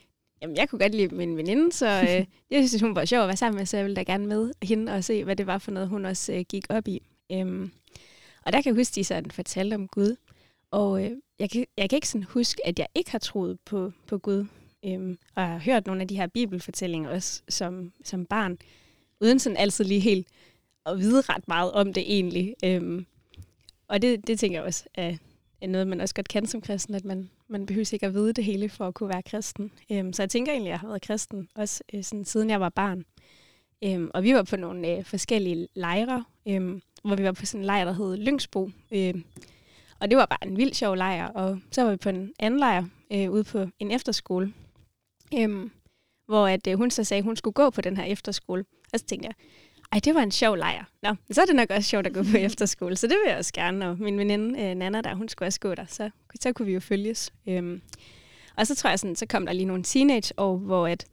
[0.42, 3.28] jamen, jeg kunne godt lide min veninde, så øh, jeg synes, hun var sjov at
[3.28, 5.58] være sammen med, så jeg ville da gerne med hende og se, hvad det var
[5.58, 7.02] for noget, hun også øh, gik op i.
[7.32, 7.70] Øh,
[8.46, 10.16] og der kan jeg huske, de sådan fortalte om Gud.
[10.72, 13.92] Og øh, jeg, kan, jeg kan ikke sådan huske, at jeg ikke har troet på,
[14.08, 14.46] på Gud.
[14.86, 18.58] Øhm, og jeg har hørt nogle af de her bibelfortællinger også som, som barn,
[19.22, 20.28] uden sådan altid lige helt
[20.86, 22.56] at vide ret meget om det egentlig.
[22.66, 23.06] Øhm,
[23.88, 25.18] og det, det tænker jeg også er,
[25.62, 28.34] er noget, man også godt kan som kristen, at man, man behøver ikke at vide
[28.34, 29.72] det hele for at kunne være kristen.
[29.92, 32.62] Øhm, så jeg tænker egentlig, at jeg har været kristen også øh, sådan, siden jeg
[32.62, 33.04] var barn.
[33.84, 37.62] Øhm, og vi var på nogle øh, forskellige lejre, øhm, hvor vi var på sådan
[37.62, 38.70] en lejr, der hed Lyngsbo.
[38.94, 39.24] Øhm,
[40.00, 41.28] og det var bare en vild sjov lejr.
[41.28, 44.54] Og så var vi på en anden lejr øh, ude på en efterskole,
[45.38, 45.72] øhm,
[46.28, 48.66] hvor at, øh, hun så sagde, at hun skulle gå på den her efterskole.
[48.94, 49.34] Og så tænkte jeg,
[49.92, 50.84] ej, det var en sjov lejr.
[51.02, 53.38] Nå, så er det nok også sjovt at gå på efterskole, så det vil jeg
[53.38, 53.90] også gerne.
[53.90, 56.74] Og min veninde øh, Nana der, hun skulle også gå der, så, så kunne vi
[56.74, 57.34] jo følges.
[57.48, 57.82] Øhm,
[58.58, 61.06] og så tror jeg sådan, så kom der lige nogle teenageår, hvor at,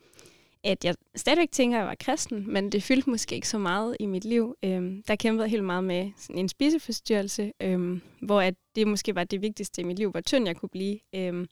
[0.65, 3.97] at jeg stadigvæk tænker, at jeg var kristen, men det fyldte måske ikke så meget
[4.01, 4.57] i mit liv.
[4.65, 9.15] Øhm, der kæmpede jeg helt meget med sådan en spiseforstyrrelse, øhm, hvor at det måske
[9.15, 10.99] var det vigtigste i mit liv, hvor tynd jeg kunne blive.
[11.15, 11.49] Øhm,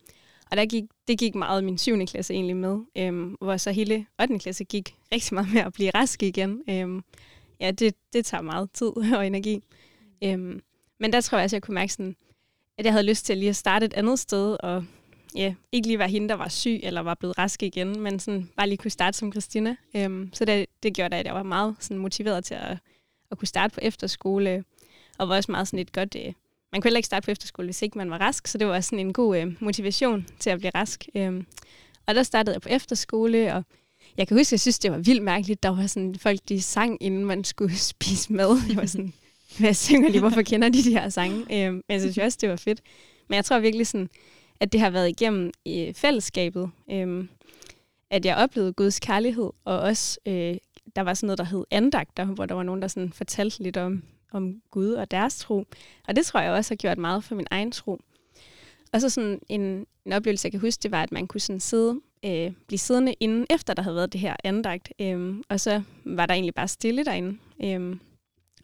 [0.50, 2.06] og der gik, det gik meget min 7.
[2.06, 4.38] klasse egentlig med, øhm, hvor så hele 8.
[4.38, 6.62] klasse gik rigtig meget med at blive rask igen.
[6.70, 7.02] Øhm,
[7.60, 9.60] ja, det, det tager meget tid og energi.
[10.24, 10.60] Øhm,
[11.00, 12.16] men der tror jeg også, jeg kunne mærke sådan,
[12.78, 14.84] at jeg havde lyst til lige at starte et andet sted, og
[15.34, 18.48] ja, ikke lige være hende, der var syg eller var blevet rask igen, men sådan
[18.56, 19.76] bare lige kunne starte som Christina.
[19.94, 22.78] Øhm, så det, det gjorde da, at jeg var meget sådan motiveret til at,
[23.30, 24.64] at kunne starte på efterskole,
[25.18, 26.16] og var også meget sådan et godt...
[26.18, 26.32] Øh,
[26.72, 28.80] man kunne heller ikke starte på efterskole, hvis ikke man var rask, så det var
[28.80, 31.08] sådan en god øh, motivation til at blive rask.
[31.14, 31.46] Øhm,
[32.06, 33.64] og der startede jeg på efterskole, og
[34.16, 35.62] jeg kan huske, at jeg synes, det var vildt mærkeligt.
[35.62, 38.58] Der var sådan folk, de sang, inden man skulle spise mad.
[38.68, 39.12] Jeg var sådan,
[39.58, 40.20] hvad synger de?
[40.20, 41.66] Hvorfor kender de de her sange?
[41.66, 42.80] Øhm, men jeg synes også, det var fedt.
[43.28, 44.08] Men jeg tror virkelig sådan,
[44.60, 47.24] at det har været igennem i fællesskabet, øh,
[48.10, 50.56] at jeg oplevede Guds kærlighed, og også, øh,
[50.96, 53.76] der var sådan noget, der hed andagter, hvor der var nogen, der sådan fortalte lidt
[53.76, 55.64] om, om Gud og deres tro.
[56.08, 58.00] Og det tror jeg også har gjort meget for min egen tro.
[58.92, 61.60] Og så sådan en, en oplevelse, jeg kan huske, det var, at man kunne sådan
[61.60, 64.92] sidde, øh, blive siddende inden, efter der havde været det her andagt.
[65.00, 67.38] Øh, og så var der egentlig bare stille derinde.
[67.64, 67.96] Øh,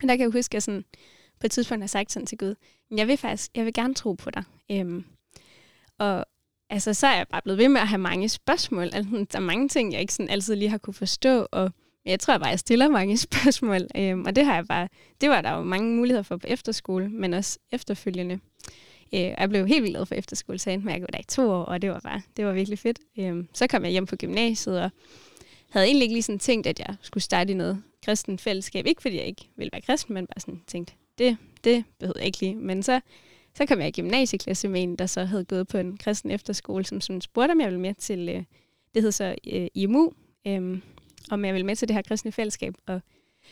[0.03, 0.85] og der kan jeg huske, at jeg sådan,
[1.41, 2.55] på et tidspunkt har sagt sådan til Gud,
[2.97, 4.45] jeg vil faktisk, jeg vil gerne tro på dig.
[4.71, 5.03] Øh,
[5.99, 6.27] og
[6.71, 8.85] altså, så er jeg bare blevet ved med at have mange spørgsmål.
[8.93, 11.71] Altså, der er mange ting, jeg ikke sådan altid lige har kunne forstå, og
[12.05, 14.89] jeg tror bare, jeg stiller mange spørgsmål, øhm, og det har jeg bare,
[15.21, 18.39] det var der jo mange muligheder for på efterskole, men også efterfølgende.
[19.15, 21.65] Øh, jeg blev helt vildt glad for efterskole, så jeg med der i to år,
[21.65, 22.99] og det var bare, det var virkelig fedt.
[23.19, 24.91] Øhm, så kom jeg hjem på gymnasiet, og
[25.71, 28.87] havde egentlig ikke lige sådan tænkt, at jeg skulle starte i noget kristen fællesskab.
[28.87, 32.27] Ikke fordi jeg ikke ville være kristen, men bare sådan tænkt, det, det behøvede jeg
[32.27, 32.55] ikke lige.
[32.55, 33.01] Men så,
[33.57, 36.85] så kom jeg i gymnasieklasse med en, der så havde gået på en kristen efterskole,
[36.85, 38.45] som sådan spurgte, om jeg ville med til, øh,
[38.95, 40.13] det hed så øh, IMU,
[40.47, 40.79] øh,
[41.31, 42.75] om jeg ville med til det her kristne fællesskab.
[42.87, 43.01] Og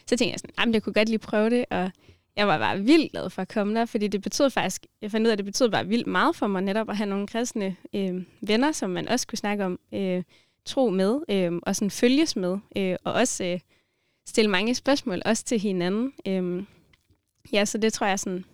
[0.07, 1.91] så tænkte jeg sådan, at jeg kunne godt lige prøve det, og
[2.37, 5.27] jeg var bare vildt glad for at komme der, fordi det betød faktisk, jeg fandt
[5.27, 7.77] ud af, at det betød bare vildt meget for mig netop at have nogle kristne
[7.95, 10.23] øh, venner, som man også kunne snakke om øh,
[10.67, 13.61] tro med, øh, og sådan følges med, øh, og også øh,
[14.29, 16.12] stille mange spørgsmål, også til hinanden.
[16.27, 16.65] Øh,
[17.53, 18.45] ja, så det tror jeg sådan,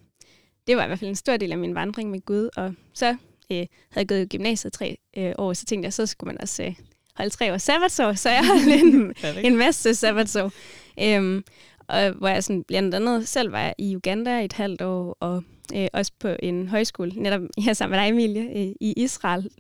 [0.69, 3.09] det var i hvert fald en stor del af min vandring med Gud, og så
[3.51, 6.41] øh, havde jeg gået i gymnasiet tre øh, år, så tænkte jeg, så skulle man
[6.41, 6.75] også øh,
[7.15, 9.15] holde tre år sabbatsår, så jeg holdt en,
[9.53, 10.53] en masse sabbatsår.
[11.01, 11.43] Øh,
[11.89, 15.43] og hvor jeg sådan, blandt andet selv var i Uganda et halvt år, og
[15.75, 19.51] øh, også på en højskole, netop her sammen med dig, Emilie, øh, i Israel.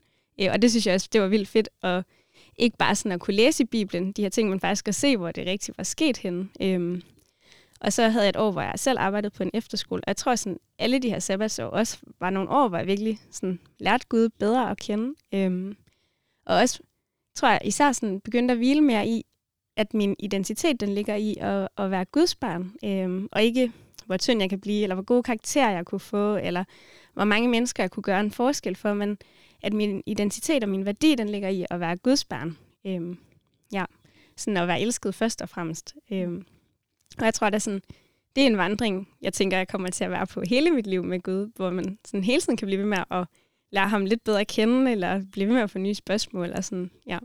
[0.40, 2.04] Øh, og det synes jeg også, det var vildt fedt, og
[2.56, 5.16] ikke bare sådan at kunne læse i Bibelen, de her ting, man faktisk kan se,
[5.16, 6.48] hvor det rigtigt var sket henne.
[6.62, 7.00] Øh,
[7.80, 10.16] og så havde jeg et år, hvor jeg selv arbejdede på en efterskole, og jeg
[10.16, 14.06] tror, sådan alle de her sabbatsår også var nogle år, hvor jeg virkelig sådan, lærte
[14.08, 15.14] Gud bedre at kende.
[15.34, 15.76] Øhm,
[16.46, 16.80] og også,
[17.34, 19.24] tror jeg, især sådan begyndte at hvile mere i,
[19.76, 23.72] at min identitet den ligger i at, at være Guds barn, øhm, og ikke
[24.06, 26.64] hvor tynd jeg kan blive, eller hvor gode karakterer jeg kunne få, eller
[27.14, 29.18] hvor mange mennesker jeg kunne gøre en forskel for, men
[29.62, 32.58] at min identitet og min værdi, den ligger i at være Guds barn.
[32.86, 33.18] Øhm,
[33.72, 33.84] ja,
[34.36, 35.94] sådan at være elsket først og fremmest.
[36.12, 36.44] Øhm,
[37.18, 37.82] og jeg tror, at det er, sådan,
[38.36, 41.04] det er en vandring, jeg tænker, jeg kommer til at være på hele mit liv
[41.04, 43.26] med Gud, hvor man sådan hele tiden kan blive ved med at
[43.70, 46.52] lære ham lidt bedre at kende, eller blive ved med at få nye spørgsmål.
[46.52, 47.18] Og sådan, ja.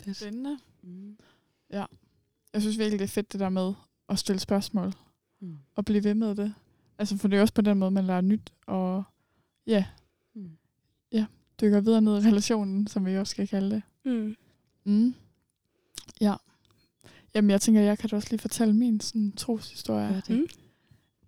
[0.00, 0.16] Fedt.
[0.16, 0.58] Spændende.
[0.82, 1.16] Mm.
[1.72, 1.84] Ja.
[2.52, 3.72] Jeg synes virkelig, det er fedt det der med
[4.08, 4.92] at stille spørgsmål.
[5.40, 5.56] Mm.
[5.74, 6.54] Og blive ved med det.
[6.98, 8.52] Altså, for det er også på den måde, man lærer nyt.
[8.66, 9.02] Og
[9.66, 9.84] ja,
[10.34, 10.50] mm.
[11.12, 11.26] ja
[11.60, 13.82] dykker videre ned i relationen, som vi også skal kalde det.
[14.04, 14.36] Mm.
[14.84, 15.14] Mm.
[16.20, 16.34] Ja.
[17.34, 20.06] Jamen, jeg tænker, jeg kan da også lige fortælle min sådan, troshistorie.
[20.06, 20.38] Ja, det.
[20.38, 20.46] Mm.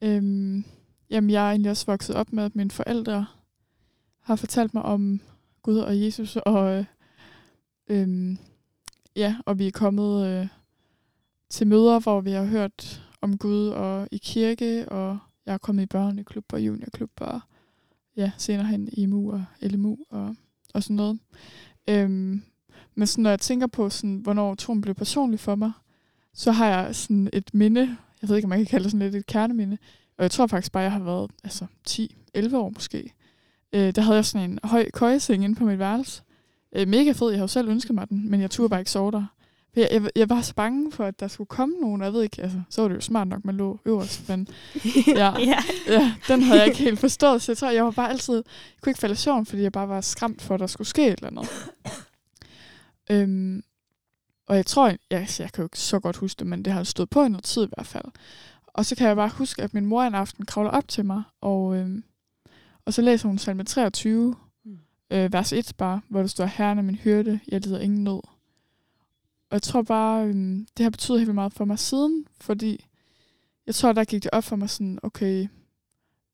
[0.03, 0.65] Øhm,
[1.11, 3.27] jamen, jeg er egentlig også vokset op med, at mine forældre
[4.21, 5.21] har fortalt mig om
[5.62, 6.85] Gud og Jesus, og øh,
[7.88, 8.38] øhm,
[9.17, 10.49] ja, og vi er kommet øh,
[11.51, 15.83] til møder, hvor vi har hørt om Gud og i kirke, og jeg er kommet
[15.83, 17.41] i børneklub og juniorklub, og
[18.17, 20.37] ja, senere hen i MU og LMU og,
[20.75, 21.19] og sådan noget.
[21.88, 22.43] Øhm,
[22.95, 25.73] men sådan, når jeg tænker på, sådan, hvornår troen blev personlig for mig,
[26.35, 29.07] så har jeg sådan et minde, jeg ved ikke, om man kan kalde det sådan
[29.07, 29.79] lidt et kerneminde,
[30.18, 33.12] og jeg tror faktisk bare, jeg har været altså, 10-11 år måske.
[33.73, 36.23] Øh, der havde jeg sådan en høj køjeseng inde på mit værelse,
[36.77, 37.31] øh, mega fed.
[37.31, 39.27] Jeg havde selv ønsket mig den, men jeg turde bare ikke sove der.
[39.77, 42.23] Jeg, jeg, jeg var så bange for, at der skulle komme nogen, og jeg ved
[42.23, 44.49] ikke, altså, så var det jo smart nok, man lå øverst, men
[45.07, 45.59] ja, ja.
[45.88, 48.42] ja, den havde jeg ikke helt forstået, så jeg tror, jeg var bare altid, jeg
[48.81, 51.07] kunne ikke falde i søvn, fordi jeg bare var skræmt for, at der skulle ske
[51.07, 51.49] et eller andet.
[53.11, 53.62] øhm,
[54.47, 56.73] og jeg tror, jeg, altså, jeg kan jo ikke så godt huske det, men det
[56.73, 58.05] har stået på i noget tid i hvert fald.
[58.67, 61.23] Og så kan jeg bare huske, at min mor en aften kravler op til mig,
[61.41, 62.05] og, øhm,
[62.85, 64.37] og så læser hun salme 23,
[65.11, 68.21] øh, vers 1 bare, hvor der står, Herren er min hyrde, jeg lider ingen nød.
[69.51, 70.35] Og jeg tror bare, øh,
[70.77, 72.87] det har betydet helt meget for mig siden, fordi
[73.67, 75.49] jeg tror, der gik det op for mig sådan, okay,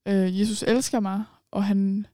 [0.07, 2.07] øh, Jesus elsker mig, og han,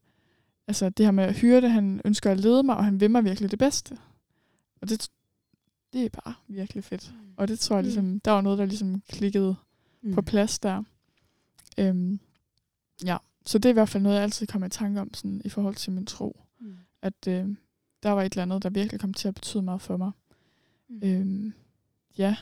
[0.69, 3.25] altså det her med at hyrde, han ønsker at lede mig, og han vil mig
[3.25, 3.99] virkelig det bedste.
[4.83, 5.09] Og det,
[5.95, 7.13] det er bare virkelig fedt.
[7.13, 7.35] Mm.
[7.37, 9.57] Og det tror jeg ligesom, der var noget, der ligesom klikkede
[10.03, 10.15] mm.
[10.15, 10.83] på plads der.
[11.79, 12.21] Øhm,
[13.05, 15.43] ja, så det er i hvert fald noget, jeg altid kommer i tanke om sådan,
[15.45, 16.41] i forhold til min tro.
[16.61, 16.77] Mm.
[17.03, 17.49] At øh,
[18.03, 20.11] der var et eller andet, der virkelig kom til at betyde meget for mig.
[20.89, 21.01] Mm.
[21.05, 21.53] Øhm,
[22.19, 22.37] ja.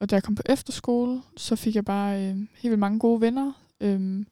[0.00, 3.20] Og da jeg kom på efterskole, så fik jeg bare øh, helt vildt mange gode
[3.20, 4.24] venner, øh,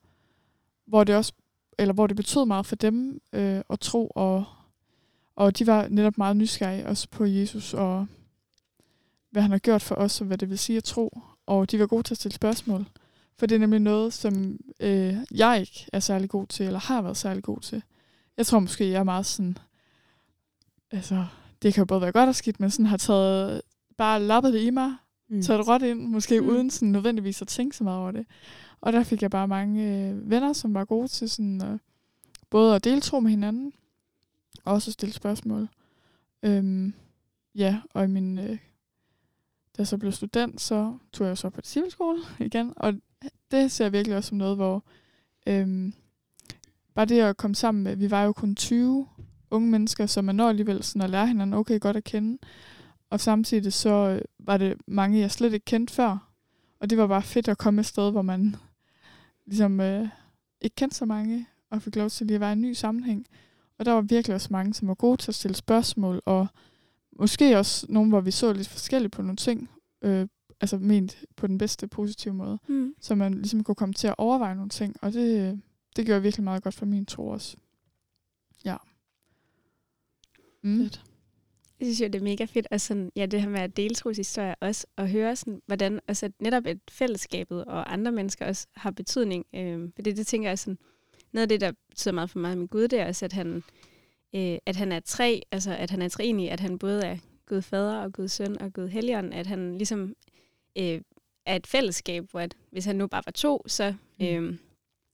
[0.86, 1.32] hvor det også,
[1.78, 4.44] eller hvor det betød meget for dem øh, at tro, og,
[5.36, 8.06] og de var netop meget nysgerrige også på Jesus, og
[9.30, 11.20] hvad han har gjort for os, og hvad det vil sige at tro.
[11.46, 12.86] Og de var gode til at stille spørgsmål.
[13.38, 17.02] For det er nemlig noget, som øh, jeg ikke er særlig god til, eller har
[17.02, 17.82] været særlig god til.
[18.36, 19.58] Jeg tror måske, jeg er meget sådan...
[20.90, 21.26] Altså,
[21.62, 23.62] det kan jo både være godt og skidt, men sådan har taget
[23.96, 24.94] bare lappet det i mig,
[25.28, 25.42] mm.
[25.42, 26.48] taget det råt ind, måske mm.
[26.48, 28.26] uden sådan nødvendigvis at tænke så meget over det.
[28.80, 31.78] Og der fik jeg bare mange øh, venner, som var gode til sådan, øh,
[32.50, 33.72] både at dele tro med hinanden,
[34.64, 35.68] også at stille spørgsmål.
[36.42, 36.94] Øhm,
[37.54, 38.58] ja, og i min, øh,
[39.76, 42.94] da jeg så blev student, så tog jeg så på civilskole igen, og
[43.50, 44.84] det ser jeg virkelig også som noget, hvor
[45.46, 45.94] øhm,
[46.94, 49.06] bare det at komme sammen med, vi var jo kun 20
[49.50, 52.38] unge mennesker, så man når alligevel sådan at lære hinanden okay godt at kende.
[53.10, 56.28] Og samtidig så øh, var det mange, jeg slet ikke kendte før.
[56.80, 58.56] Og det var bare fedt at komme et sted, hvor man
[59.46, 60.08] ligesom, øh,
[60.60, 63.26] ikke kendte så mange, og fik lov til lige at være i en ny sammenhæng.
[63.82, 66.46] Og der var virkelig også mange, som var gode til at stille spørgsmål, og
[67.18, 69.70] måske også nogle, hvor vi så lidt forskelligt på nogle ting,
[70.02, 70.28] øh,
[70.60, 72.94] altså ment på den bedste positive måde, Mm.
[73.00, 75.60] så man ligesom kunne komme til at overveje nogle ting, og det,
[75.96, 77.56] det gjorde virkelig meget godt for min tro også.
[78.64, 78.76] Ja.
[80.62, 80.78] Mm.
[80.78, 81.02] Fedt.
[81.80, 83.94] Jeg synes jo, det er mega fedt, og sådan, ja, det her med at dele
[83.94, 88.66] troshistorier også, og høre sådan, hvordan også at netop et fællesskabet og andre mennesker også
[88.74, 89.44] har betydning.
[89.54, 90.78] Øh, for det, det tænker jeg sådan,
[91.32, 93.62] noget af det, der betyder meget for mig med Gud, det er også, at han,
[94.34, 97.16] øh, at han er tre, altså at han er treenig, at han både er
[97.46, 100.14] Gud fader og Gud søn og Gud helligånd, at han ligesom
[100.78, 101.00] øh,
[101.46, 104.56] er et fællesskab, hvor at, hvis han nu bare var to, så, øh,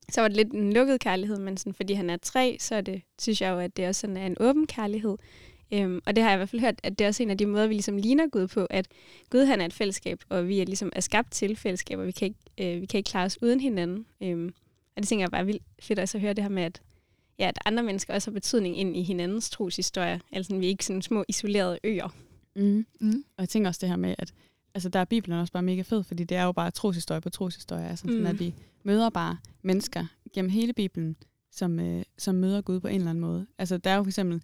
[0.08, 2.80] så var det lidt en lukket kærlighed, men sådan, fordi han er tre, så er
[2.80, 5.16] det, synes jeg jo, at det også sådan er en åben kærlighed.
[5.72, 7.38] Øhm, og det har jeg i hvert fald hørt, at det er også en af
[7.38, 8.88] de måder, vi ligesom ligner Gud på, at
[9.30, 12.12] Gud han er et fællesskab, og vi er ligesom er skabt til fællesskab, og vi
[12.12, 14.06] kan ikke, øh, vi kan ikke klare os uden hinanden.
[14.22, 14.54] Øhm,
[14.98, 16.82] og det tænker jeg bare er vildt fedt også at høre det her med, at,
[17.38, 20.20] ja, at andre mennesker også har betydning ind i hinandens troshistorie.
[20.32, 22.14] Altså vi er ikke sådan små isolerede øer.
[22.56, 22.86] Mm.
[23.00, 23.24] Mm.
[23.36, 24.32] Og jeg tænker også det her med, at
[24.74, 27.30] altså, der er Bibelen også bare mega fed, fordi det er jo bare troshistorie på
[27.30, 27.88] troshistorie.
[27.88, 28.26] Altså, sådan, Mm.
[28.26, 31.16] at vi møder bare mennesker gennem hele Bibelen,
[31.52, 33.46] som, øh, som møder Gud på en eller anden måde.
[33.58, 34.42] Altså, der er jo for eksempel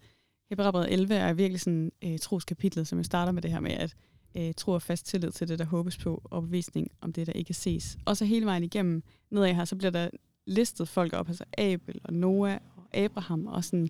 [0.51, 3.95] Hebræerbrevet 11 er virkelig sådan øh, troskapitlet, som jo starter med det her med, at
[4.37, 7.33] øh, tro og fast tillid til det, der håbes på, og bevisning om det, der
[7.33, 7.99] ikke ses.
[8.05, 10.09] Og så hele vejen igennem nedad her, så bliver der
[10.47, 13.89] listet folk op, altså Abel og Noah og Abraham, og, sådan,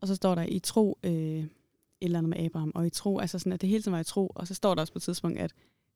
[0.00, 1.48] og så står der i tro, øh, et
[2.00, 4.04] eller andet med Abraham, og i tro, altså sådan, at det hele tiden var i
[4.04, 5.52] tro, og så står der også på et tidspunkt, at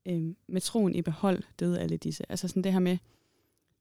[0.08, 2.24] øh, med troen i behold døde alle disse.
[2.30, 2.98] Altså sådan det her med,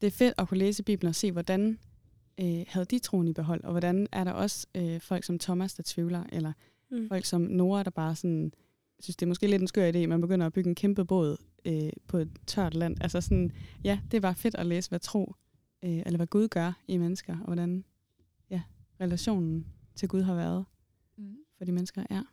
[0.02, 1.80] det er fedt at kunne læse Bibelen og se, hvordan
[2.40, 5.74] øh, havde de troen i behold, og hvordan er der også øh, folk som Thomas,
[5.74, 6.54] der tvivler, eller
[6.92, 7.08] Mm.
[7.08, 8.54] folk som Nora, der bare sådan,
[9.00, 11.38] synes, det er måske lidt en skør idé, man begynder at bygge en kæmpe båd
[11.66, 12.98] øh, på et tørt land.
[13.02, 13.52] Altså sådan,
[13.84, 15.36] ja, det bare fedt at læse, hvad tro,
[15.84, 17.84] øh, eller hvad Gud gør i mennesker, og hvordan
[18.50, 18.62] ja,
[19.02, 20.66] relationen til Gud har været
[21.18, 21.38] Mm.
[21.58, 22.04] for de mennesker.
[22.10, 22.24] Ja.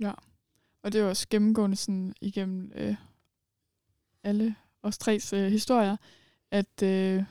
[0.00, 0.12] Ja,
[0.82, 2.94] og det er jo også gennemgående sådan igennem øh,
[4.22, 5.96] alle os tres øh, historier,
[6.50, 7.24] at øh,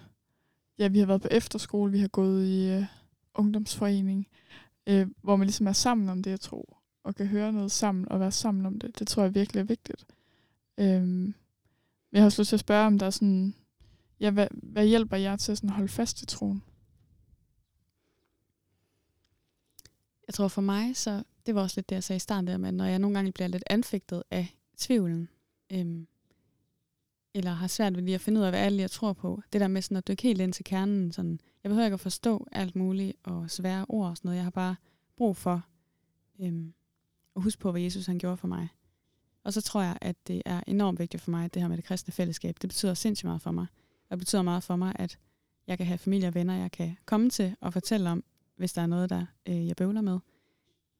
[0.78, 2.84] ja, vi har været på efterskole, vi har gået i øh,
[3.34, 4.28] ungdomsforening,
[4.88, 8.10] øh, hvor man ligesom er sammen om det, jeg tror, og kan høre noget sammen
[8.10, 9.00] og være sammen om det.
[9.00, 10.06] Det tror jeg virkelig er vigtigt.
[10.78, 11.34] Øh,
[12.12, 13.56] jeg har også lyst til at spørge, om der er sådan,
[14.20, 16.64] ja, hvad, hvad hjælper jer til at sådan holde fast i troen?
[20.28, 22.58] Jeg tror for mig, så det var også lidt det, jeg sagde i starten der
[22.58, 25.30] med, at når jeg nogle gange bliver lidt anfægtet af tvivlen,
[25.72, 26.08] øhm,
[27.34, 29.62] eller har svært ved lige at finde ud af, hvad alle jeg tror på, det
[29.62, 32.48] der med sådan at dykke helt ind til kernen, sådan, jeg behøver ikke at forstå
[32.52, 34.76] alt muligt og svære ord og sådan noget, jeg har bare
[35.18, 35.66] brug for
[36.40, 36.74] øhm,
[37.36, 38.68] at huske på, hvad Jesus han gjorde for mig.
[39.44, 41.86] Og så tror jeg, at det er enormt vigtigt for mig, det her med det
[41.86, 42.56] kristne fællesskab.
[42.62, 43.68] Det betyder sindssygt meget for mig.
[44.10, 45.20] Og det betyder meget for mig, at
[45.68, 48.24] jeg kan have familie og venner, jeg kan komme til og fortælle om,
[48.56, 50.20] hvis der er noget, der øh, jeg bøvler med.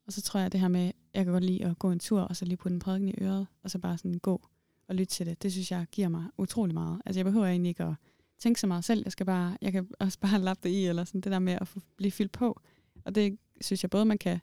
[0.06, 2.00] Og så tror jeg, at det her med, jeg kan godt lide at gå en
[2.00, 4.48] tur, og så lige putte en prædiken i øret, og så bare sådan gå
[4.88, 5.44] og lytte til det.
[5.44, 7.02] Det synes jeg giver mig utrolig meget.
[7.06, 7.94] Altså jeg behøver egentlig ikke at
[8.40, 9.02] tænke så meget selv.
[9.06, 11.58] Jeg skal bare, jeg kan også bare lappe det i, eller sådan det der med
[11.62, 12.62] at få, blive fyldt på.
[13.06, 14.40] Og det synes jeg både, man kan,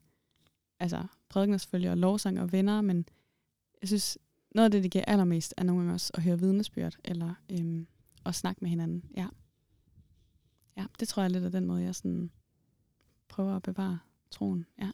[0.81, 3.09] altså prædikener selvfølgelig, og lovsang og venner, men
[3.81, 4.19] jeg synes,
[4.55, 7.87] noget af det, det giver allermest, er nogle gange også at høre vidnesbyrd, eller øhm,
[8.27, 9.05] og snakke med hinanden.
[9.17, 9.27] Ja.
[10.77, 12.31] ja, det tror jeg lidt af den måde, jeg sådan
[13.29, 13.99] prøver at bevare
[14.31, 14.67] troen.
[14.79, 14.91] Ja.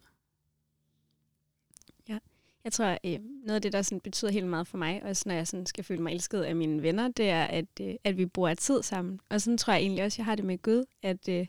[2.09, 2.19] ja.
[2.65, 5.35] Jeg tror, øh, noget af det, der sådan betyder helt meget for mig, også når
[5.35, 8.27] jeg sådan skal føle mig elsket af mine venner, det er, at, øh, at vi
[8.27, 9.21] bruger tid sammen.
[9.31, 11.47] Og sådan tror jeg egentlig også, jeg har det med Gud, at øh,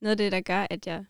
[0.00, 1.04] noget af det, der gør, at jeg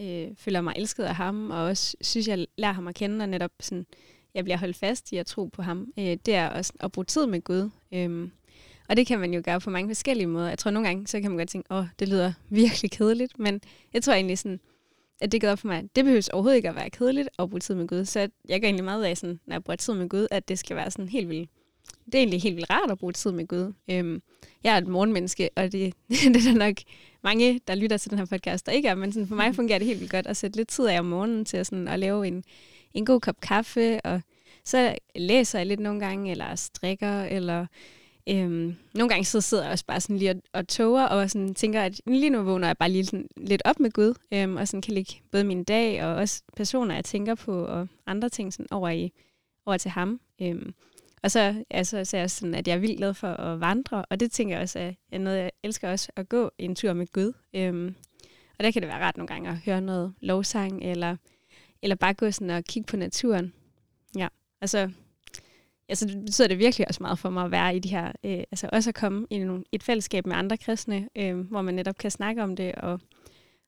[0.00, 3.28] øh, føler mig elsket af ham, og også synes, jeg lærer ham at kende, og
[3.28, 3.86] netop sådan,
[4.34, 7.04] jeg bliver holdt fast i at tro på ham, øh, det er også at bruge
[7.04, 7.70] tid med Gud.
[7.92, 8.30] Øh,
[8.88, 10.48] og det kan man jo gøre på mange forskellige måder.
[10.48, 13.60] Jeg tror nogle gange, så kan man godt tænke, åh, det lyder virkelig kedeligt, men
[13.92, 14.60] jeg tror egentlig sådan,
[15.20, 17.50] at det gør op for mig, at det behøver overhovedet ikke at være kedeligt at
[17.50, 18.04] bruge tid med Gud.
[18.04, 20.58] Så jeg gør egentlig meget af, sådan, når jeg bruger tid med Gud, at det
[20.58, 21.50] skal være sådan helt vildt.
[22.06, 23.72] Det er egentlig helt vildt rart at bruge tid med Gud.
[23.90, 24.22] Øhm,
[24.64, 26.74] jeg er et morgenmenneske, og det, det er der nok
[27.22, 29.78] mange, der lytter til den her podcast, der ikke er, men sådan, for mig fungerer
[29.78, 32.26] det helt vildt godt at sætte lidt tid af om morgenen til sådan, at lave
[32.26, 32.44] en,
[32.94, 34.22] en god kop kaffe, og
[34.64, 37.66] så læser jeg lidt nogle gange, eller strikker, eller
[38.28, 41.54] Øhm, nogle gange så sidder jeg også bare sådan lige og, og toger, og sådan
[41.54, 44.68] tænker, at lige nu vågner jeg bare lige sådan lidt op med Gud, øhm, og
[44.68, 48.52] sådan kan lægge både min dag, og også personer, jeg tænker på, og andre ting
[48.52, 49.12] sådan over, i,
[49.66, 50.20] over til ham.
[50.42, 50.74] Øhm,
[51.22, 54.04] og så, altså, så er jeg sådan, at jeg er vildt glad for at vandre,
[54.10, 57.06] og det tænker jeg også er noget, jeg elsker også at gå en tur med
[57.12, 57.32] Gud.
[57.54, 57.94] Øhm,
[58.58, 61.16] og der kan det være rart nogle gange at høre noget lovsang, eller,
[61.82, 63.52] eller bare gå sådan og kigge på naturen.
[64.16, 64.28] Ja,
[64.60, 64.90] altså,
[65.92, 68.38] altså, det betyder det virkelig også meget for mig at være i de her, øh,
[68.50, 71.98] altså også at komme i nogle, et fællesskab med andre kristne, øh, hvor man netop
[71.98, 73.00] kan snakke om det, og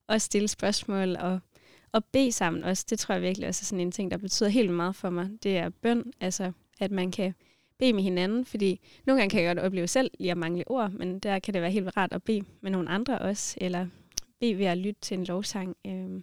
[0.09, 1.39] også stille spørgsmål, og,
[1.93, 2.87] og bede sammen også.
[2.91, 5.31] Det tror jeg virkelig også er sådan en ting, der betyder helt meget for mig.
[5.43, 7.35] Det er bøn, altså at man kan
[7.79, 10.91] bede med hinanden, fordi nogle gange kan jeg godt opleve selv lige at mangle ord,
[10.91, 13.87] men der kan det være helt rart at bede med nogle andre også, eller
[14.41, 15.77] bede ved at lytte til en lovsang.
[15.87, 16.23] Øh,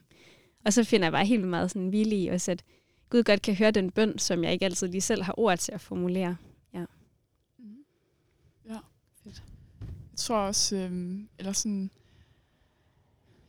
[0.66, 2.64] og så finder jeg bare helt meget sådan vilje i også, at
[3.12, 5.72] Gud godt kan høre den bøn, som jeg ikke altid lige selv har ord til
[5.72, 6.36] at formulere.
[6.74, 6.86] Ja.
[7.60, 7.76] Mm.
[8.70, 8.78] Ja.
[9.24, 9.44] Fedt.
[10.12, 11.90] Jeg tror også, øh, eller sådan,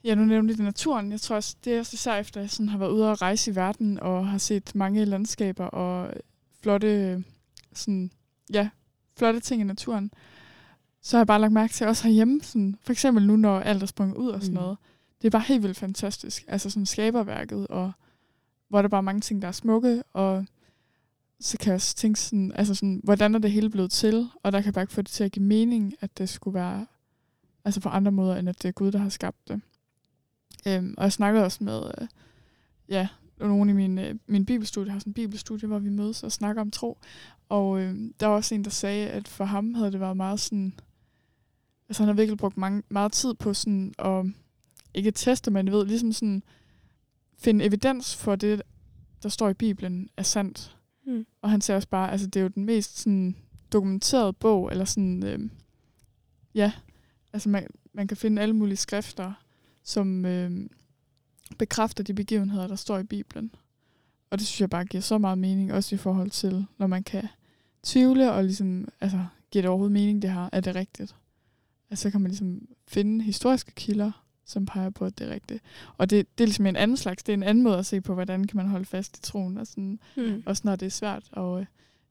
[0.04, 1.12] ja, nu nævnte det naturen.
[1.12, 3.22] Jeg tror også, det er også især efter, at jeg sådan har været ude og
[3.22, 6.14] rejse i verden, og har set mange landskaber og
[6.62, 7.24] flotte,
[7.72, 8.10] sådan,
[8.52, 8.68] ja,
[9.16, 10.12] flotte ting i naturen.
[11.00, 13.82] Så har jeg bare lagt mærke til, også herhjemme, sådan, for eksempel nu, når alt
[13.82, 14.60] er sprunget ud og sådan mm.
[14.60, 14.78] noget,
[15.22, 16.44] det er bare helt vildt fantastisk.
[16.48, 17.92] Altså sådan skaberværket, og
[18.72, 20.44] hvor der bare er mange ting, der er smukke, og
[21.40, 24.28] så kan jeg også tænke sådan, altså sådan, hvordan er det hele blevet til?
[24.42, 26.54] Og der kan jeg bare ikke få det til at give mening, at det skulle
[26.54, 26.86] være
[27.64, 29.60] altså på andre måder, end at det er Gud, der har skabt det.
[30.66, 32.08] Øhm, og jeg snakkede også med, øh,
[32.88, 33.08] ja,
[33.38, 36.32] nogen i min, øh, min bibelstudie, jeg har sådan en bibelstudie, hvor vi mødes og
[36.32, 36.98] snakker om tro.
[37.48, 40.40] Og øh, der var også en, der sagde, at for ham havde det været meget
[40.40, 40.80] sådan,
[41.88, 44.26] altså han har virkelig brugt mange, meget tid på sådan at,
[44.94, 46.42] ikke teste, men ved, ligesom sådan,
[47.42, 48.62] finde evidens for det,
[49.22, 50.76] der står i Bibelen, er sandt.
[51.06, 51.26] Mm.
[51.42, 53.36] Og han siger også bare, altså det er jo den mest sådan,
[53.72, 55.50] dokumenterede bog, eller sådan, øh,
[56.54, 56.72] ja,
[57.32, 59.32] altså man, man kan finde alle mulige skrifter,
[59.82, 60.68] som øh,
[61.58, 63.54] bekræfter de begivenheder, der står i Bibelen.
[64.30, 67.02] Og det synes jeg bare giver så meget mening, også i forhold til, når man
[67.02, 67.28] kan
[67.82, 71.16] tvivle, og ligesom, altså, giver det overhovedet mening, det her, er det rigtigt?
[71.90, 75.62] Altså, så kan man ligesom finde historiske kilder, som peger på, at det er rigtigt.
[75.96, 78.00] Og det, det er ligesom en anden slags, det er en anden måde at se
[78.00, 80.42] på, hvordan kan man holde fast i troen, og sådan, mm.
[80.46, 81.28] også når det er svært.
[81.32, 81.66] Og øh,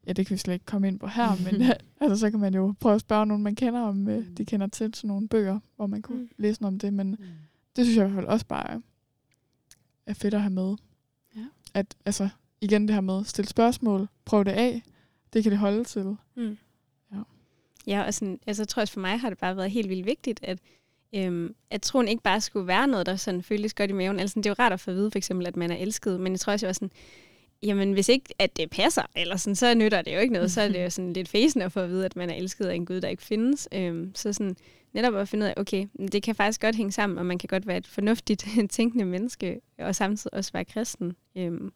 [0.08, 1.62] ja, det kan vi slet ikke komme ind på her, men
[2.02, 4.68] altså, så kan man jo prøve at spørge nogen, man kender, om øh, de kender
[4.68, 6.30] til sådan nogle bøger, hvor man kunne mm.
[6.38, 6.94] læse noget om det.
[6.94, 7.18] Men mm.
[7.76, 8.82] det synes jeg i hvert fald også bare
[10.06, 10.76] er fedt at have med.
[11.36, 11.46] Ja.
[11.74, 12.30] At altså,
[12.62, 14.84] igen det her med, stille spørgsmål, prøv det af,
[15.34, 16.16] det kan det holde til.
[16.36, 16.58] Mm.
[17.12, 17.22] Ja.
[17.88, 20.06] Ja, og sådan, altså, jeg tror også for mig har det bare været helt vildt
[20.06, 20.60] vigtigt, at
[21.16, 24.20] Øhm, at troen ikke bare skulle være noget, der sådan føles godt i maven.
[24.20, 26.20] Altså, det er jo rart at få at vide, for eksempel, at man er elsket,
[26.20, 26.92] men jeg tror også, jeg var sådan,
[27.64, 30.62] jamen hvis ikke at det passer, eller sådan, så nytter det jo ikke noget, så
[30.62, 32.76] er det jo sådan lidt fæsende at få at vide, at man er elsket af
[32.76, 33.68] en Gud, der ikke findes.
[33.72, 34.56] Øhm, så sådan,
[34.94, 37.48] netop at finde ud af, okay, det kan faktisk godt hænge sammen, og man kan
[37.48, 41.16] godt være et fornuftigt tænkende menneske, og samtidig også være kristen.
[41.36, 41.74] Øhm,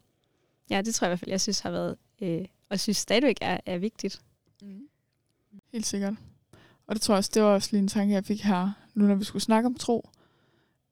[0.70, 3.36] ja, det tror jeg i hvert fald, jeg synes har været, øh, og synes stadigvæk
[3.40, 4.20] er, er vigtigt.
[4.62, 4.88] Mm.
[5.72, 6.14] Helt sikkert.
[6.86, 9.06] Og det tror jeg også, det var også lige en tanke, jeg fik her, nu
[9.06, 10.08] når vi skulle snakke om tro.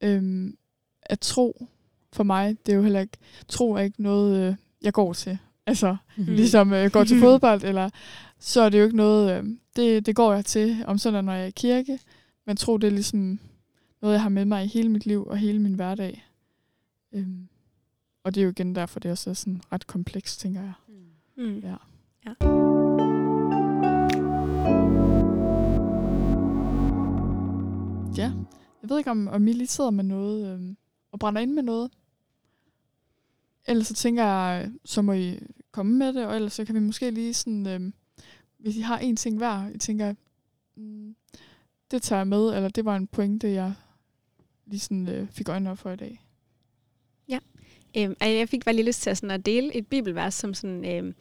[0.00, 0.56] Øhm,
[1.02, 1.66] at tro,
[2.12, 3.18] for mig, det er jo heller ikke,
[3.48, 5.38] tro er ikke noget, øh, jeg går til.
[5.66, 6.34] Altså, mm-hmm.
[6.34, 7.90] ligesom øh, går til fodbold, eller
[8.38, 9.44] så er det jo ikke noget, øh,
[9.76, 11.98] det, det går jeg til om sådan, når jeg er i kirke.
[12.46, 13.40] Men tro, det er ligesom
[14.02, 16.24] noget, jeg har med mig i hele mit liv og hele min hverdag.
[17.12, 17.48] Øhm,
[18.24, 20.72] og det er jo igen derfor, det også er sådan ret komplekst, tænker jeg.
[21.36, 21.58] Mm.
[21.58, 21.76] Ja.
[22.26, 22.83] ja.
[28.16, 28.32] Ja,
[28.82, 30.74] jeg ved ikke, om, om I lige sidder med noget øh,
[31.12, 31.90] og brænder ind med noget.
[33.66, 35.38] Ellers så tænker jeg, så må I
[35.70, 37.92] komme med det, og ellers så kan vi måske lige sådan, øh,
[38.58, 40.14] hvis I har en ting hver, jeg tænker,
[40.76, 41.16] mm,
[41.90, 43.74] det tager jeg med, eller det var en pointe, jeg
[44.66, 46.24] lige sådan øh, fik øjnene op for i dag.
[47.28, 47.38] Ja,
[47.96, 50.84] øh, jeg fik bare lige lyst til at, sådan at dele et bibelvers, som sådan,
[50.84, 51.14] øh,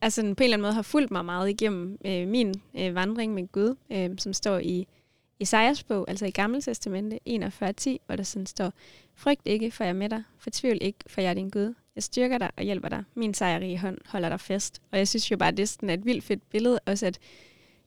[0.00, 3.34] altså på en eller anden måde har fulgt mig meget igennem øh, min øh, vandring
[3.34, 4.86] med Gud, øh, som står i
[5.42, 8.72] Esajas bog, altså i Gamle Testamente 41.10, hvor der sådan står,
[9.14, 10.22] Frygt ikke, for jeg er med dig.
[10.38, 11.74] Fortvivl ikke, for jeg er din Gud.
[11.94, 13.04] Jeg styrker dig og hjælper dig.
[13.14, 14.82] Min sejrige hånd holder dig fast.
[14.90, 17.18] Og jeg synes jo bare, det er sådan et vildt fedt billede, også at,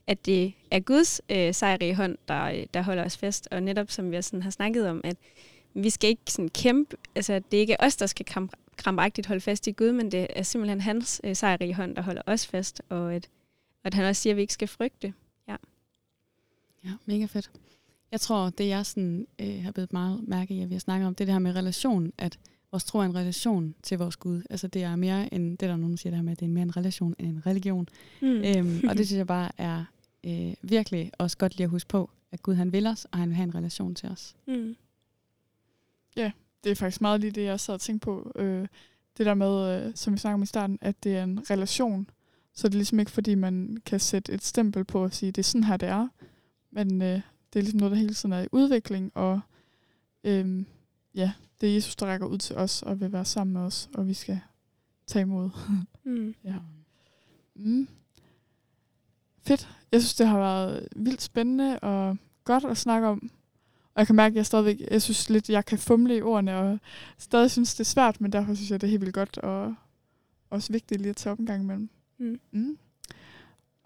[0.07, 3.47] at det er Guds øh, sejrige hånd, der, øh, der holder os fast.
[3.51, 5.17] Og netop som vi sådan har snakket om, at
[5.73, 9.41] vi skal ikke sådan kæmpe, altså det er ikke os, der skal kramp, krampagtigt holde
[9.41, 12.81] fast i Gud, men det er simpelthen hans øh, sejrige hånd, der holder os fast,
[12.89, 13.29] og at,
[13.83, 15.13] at han også siger, at vi ikke skal frygte.
[16.85, 17.51] Ja, mega fedt.
[18.11, 21.07] Jeg tror, det jeg sådan, øh, har blevet meget mærke i, at vi har snakket
[21.07, 22.39] om, det, det her med relation, at
[22.71, 24.41] vores tro er en relation til vores Gud.
[24.49, 26.49] Altså det er mere end, det der nogen siger det her med, at det er
[26.49, 27.89] mere en relation end en religion.
[28.21, 28.27] Mm.
[28.27, 29.85] Øhm, og det synes jeg bare er
[30.23, 33.29] øh, virkelig også godt lige at huske på, at Gud han vil os, og han
[33.29, 34.35] vil have en relation til os.
[34.47, 34.75] Mm.
[36.15, 36.31] Ja,
[36.63, 38.31] det er faktisk meget lige det, jeg sad og tænkte på.
[38.35, 38.67] Øh,
[39.17, 42.09] det der med, øh, som vi snakkede om i starten, at det er en relation.
[42.53, 45.37] Så det er ligesom ikke, fordi man kan sætte et stempel på og sige, det
[45.37, 46.07] er sådan her, det er.
[46.75, 47.21] Men øh,
[47.53, 49.39] det er ligesom noget, der hele tiden er i udvikling, og
[50.23, 50.63] øh,
[51.15, 53.89] ja, det er Jesus, der rækker ud til os og vil være sammen med os,
[53.93, 54.39] og vi skal
[55.07, 55.49] tage imod.
[56.03, 56.35] mm.
[56.43, 56.55] ja.
[57.55, 57.87] Mm.
[59.41, 59.69] Fedt.
[59.91, 63.31] Jeg synes, det har været vildt spændende og godt at snakke om.
[63.93, 66.57] Og jeg kan mærke, at jeg stadigvæk, jeg synes lidt, jeg kan fumle i ordene,
[66.57, 66.79] og
[67.17, 69.75] stadig synes, det er svært, men derfor synes jeg, det er helt vildt godt, og
[70.49, 71.89] også vigtigt lige at tage op en gang imellem.
[72.17, 72.39] Mm.
[72.51, 72.77] Mm.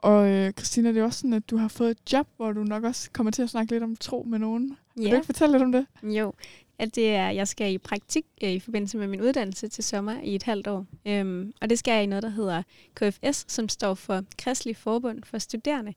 [0.02, 2.64] Og øh, Christina, det er også sådan, at du har fået et job, hvor du
[2.64, 4.78] nok også kommer til at snakke lidt om tro med nogen.
[4.96, 5.86] Vil du Ja, ikke fortælle lidt om det?
[6.04, 6.34] jo.
[6.80, 10.16] At det er, jeg skal i praktik øh, i forbindelse med min uddannelse til sommer
[10.24, 10.86] i et halvt år.
[11.08, 12.64] Øhm, og det skal jeg i noget, der hedder
[12.96, 15.94] KFS, som står for Kristelig Forbund for Studerende.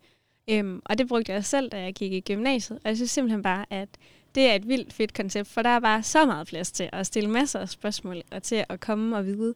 [0.51, 2.79] Øhm, og det brugte jeg selv, da jeg gik i gymnasiet.
[2.85, 3.89] Og jeg synes simpelthen bare, at
[4.35, 7.07] det er et vildt fedt koncept, for der er bare så meget plads til at
[7.07, 9.55] stille masser af spørgsmål, og til at komme og vide,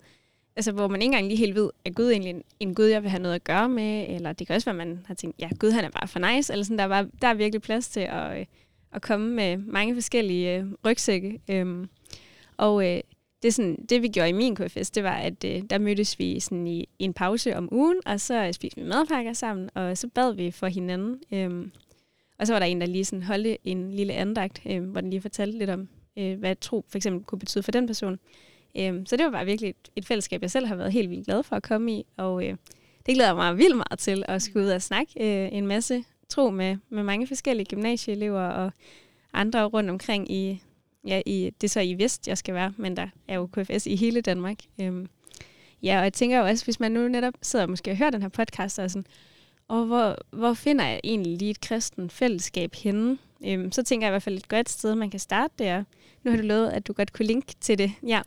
[0.56, 3.02] altså hvor man ikke engang lige helt ved, at Gud egentlig en, en Gud, jeg
[3.02, 5.40] vil have noget at gøre med, eller det kan også være, at man har tænkt,
[5.40, 7.62] ja, Gud han er bare for nice, eller sådan, der er, bare, der er virkelig
[7.62, 8.46] plads til at, øh,
[8.92, 11.40] at komme med mange forskellige øh, rygsække.
[11.50, 11.88] Øhm,
[12.56, 13.00] og øh,
[13.42, 16.18] det, er sådan, det vi gjorde i min KFS, det var, at øh, der mødtes
[16.18, 19.70] vi sådan i, i en pause om ugen, og så øh, spiste vi madpakker sammen,
[19.74, 21.20] og så bad vi for hinanden.
[21.32, 21.72] Øhm,
[22.38, 25.10] og så var der en, der lige sådan holdte en lille andagt, øh, hvor den
[25.10, 28.18] lige fortalte lidt om, øh, hvad tro for eksempel kunne betyde for den person.
[28.78, 31.26] Øhm, så det var bare virkelig et, et fællesskab, jeg selv har været helt vildt
[31.26, 32.56] glad for at komme i, og øh,
[33.06, 36.04] det glæder jeg mig vildt meget til at skulle ud og snakke øh, en masse
[36.28, 38.72] tro med, med mange forskellige gymnasieelever og
[39.32, 40.62] andre rundt omkring i,
[41.06, 43.86] ja, i, det er så i Vest, jeg skal være, men der er jo KFS
[43.86, 44.58] i hele Danmark.
[44.80, 45.08] Øhm,
[45.82, 48.10] ja, og jeg tænker jo også, hvis man nu netop sidder og måske og hører
[48.10, 49.06] den her podcast, og sådan,
[49.68, 53.18] og hvor, hvor finder jeg egentlig lige et kristen fællesskab henne?
[53.46, 55.84] Øhm, så tænker jeg i hvert fald et godt sted, man kan starte der.
[56.22, 57.92] Nu har du lovet, at du godt kunne linke til det.
[58.06, 58.22] Ja,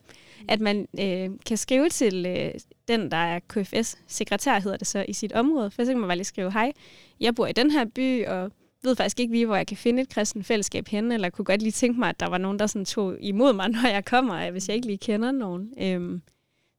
[0.48, 2.52] at man øh, kan skrive til øh,
[2.88, 5.72] den, der er KFS-sekretær, hedder det så, i sit område.
[5.72, 6.72] For så kan man bare lige skrive, hej,
[7.20, 8.52] jeg bor i den her by, og
[8.84, 11.62] ved faktisk ikke lige, hvor jeg kan finde et kristen fællesskab henne, eller kunne godt
[11.62, 14.52] lige tænke mig, at der var nogen, der sådan tog imod mig, når jeg kommer,
[14.52, 15.74] hvis jeg ikke lige kender nogen.
[15.78, 16.22] Øhm,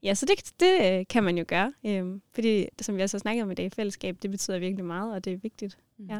[0.03, 3.21] ja, så det, det øh, kan man jo gøre, øhm, fordi som vi også har
[3.21, 5.79] snakket om i dag, fællesskab, det betyder virkelig meget, og det er vigtigt.
[6.09, 6.19] Ja.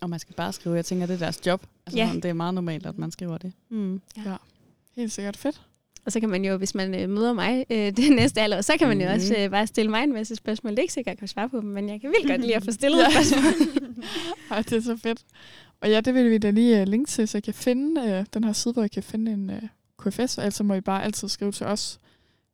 [0.00, 1.66] Og man skal bare skrive, jeg tænker, det er deres job.
[1.86, 2.06] Altså, Ja.
[2.06, 2.14] ja.
[2.14, 3.52] Det er meget normalt, at man skriver det.
[3.68, 4.00] Mm.
[4.96, 5.62] Helt sikkert fedt.
[6.04, 8.72] Og så kan man jo, hvis man øh, møder mig øh, det næste alder, så
[8.78, 9.14] kan man jo Mhm.
[9.14, 10.70] også øh, bare stille mig en masse spørgsmål.
[10.70, 12.40] Det er ikke sikkert, at jeg kan svare på dem, men jeg kan vildt godt
[12.40, 13.04] lide at få stillet Ja.
[13.04, 13.22] ja.
[13.22, 14.04] spørgsmål.
[14.50, 15.24] Ej, det er så fedt.
[15.80, 18.24] Og ja, det vil vi da lige uh, linke til, så jeg kan finde uh,
[18.34, 19.56] den her side, hvor jeg kan finde en uh,
[19.98, 22.00] KFS, og altså må I bare altid skrive til os.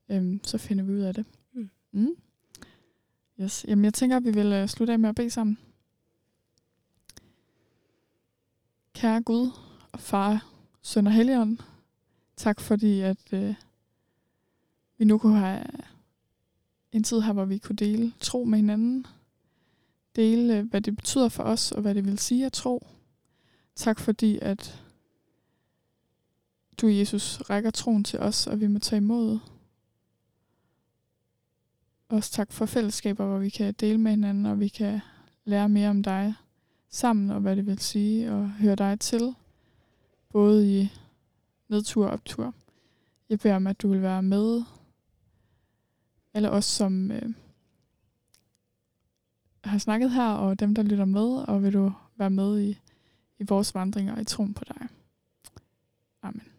[0.08, 1.24] Um, så finder vi ud af det.
[1.54, 1.70] Mm.
[1.92, 2.08] Mm.
[3.40, 3.64] Yes.
[3.68, 5.58] Jamen, jeg tænker, at vi vil uh, slutte af med at bede sammen.
[8.94, 9.50] Kære Gud
[9.92, 10.46] og far,
[10.82, 11.58] søn og helligånd,
[12.36, 13.54] tak fordi, at øh,
[14.98, 15.64] vi nu kunne have
[16.92, 19.06] en tid her, hvor vi kunne dele tro med hinanden
[20.16, 22.86] dele, øh, hvad det betyder for os, og hvad det vil sige at tro.
[23.74, 24.82] Tak fordi, at
[26.80, 29.38] du, Jesus, rækker troen til os, og vi må tage imod.
[32.08, 35.00] Også tak for fællesskaber, hvor vi kan dele med hinanden, og vi kan
[35.44, 36.34] lære mere om dig
[36.88, 39.34] sammen, og hvad det vil sige, og høre dig til,
[40.28, 40.88] både i
[41.68, 42.54] nedtur og optur.
[43.28, 44.62] Jeg beder om, at du vil være med,
[46.34, 47.34] eller os som øh,
[49.64, 52.78] har snakket her, og dem, der lytter med, og vil du være med i,
[53.38, 54.88] i vores vandringer i troen på dig.
[56.22, 56.55] Amen.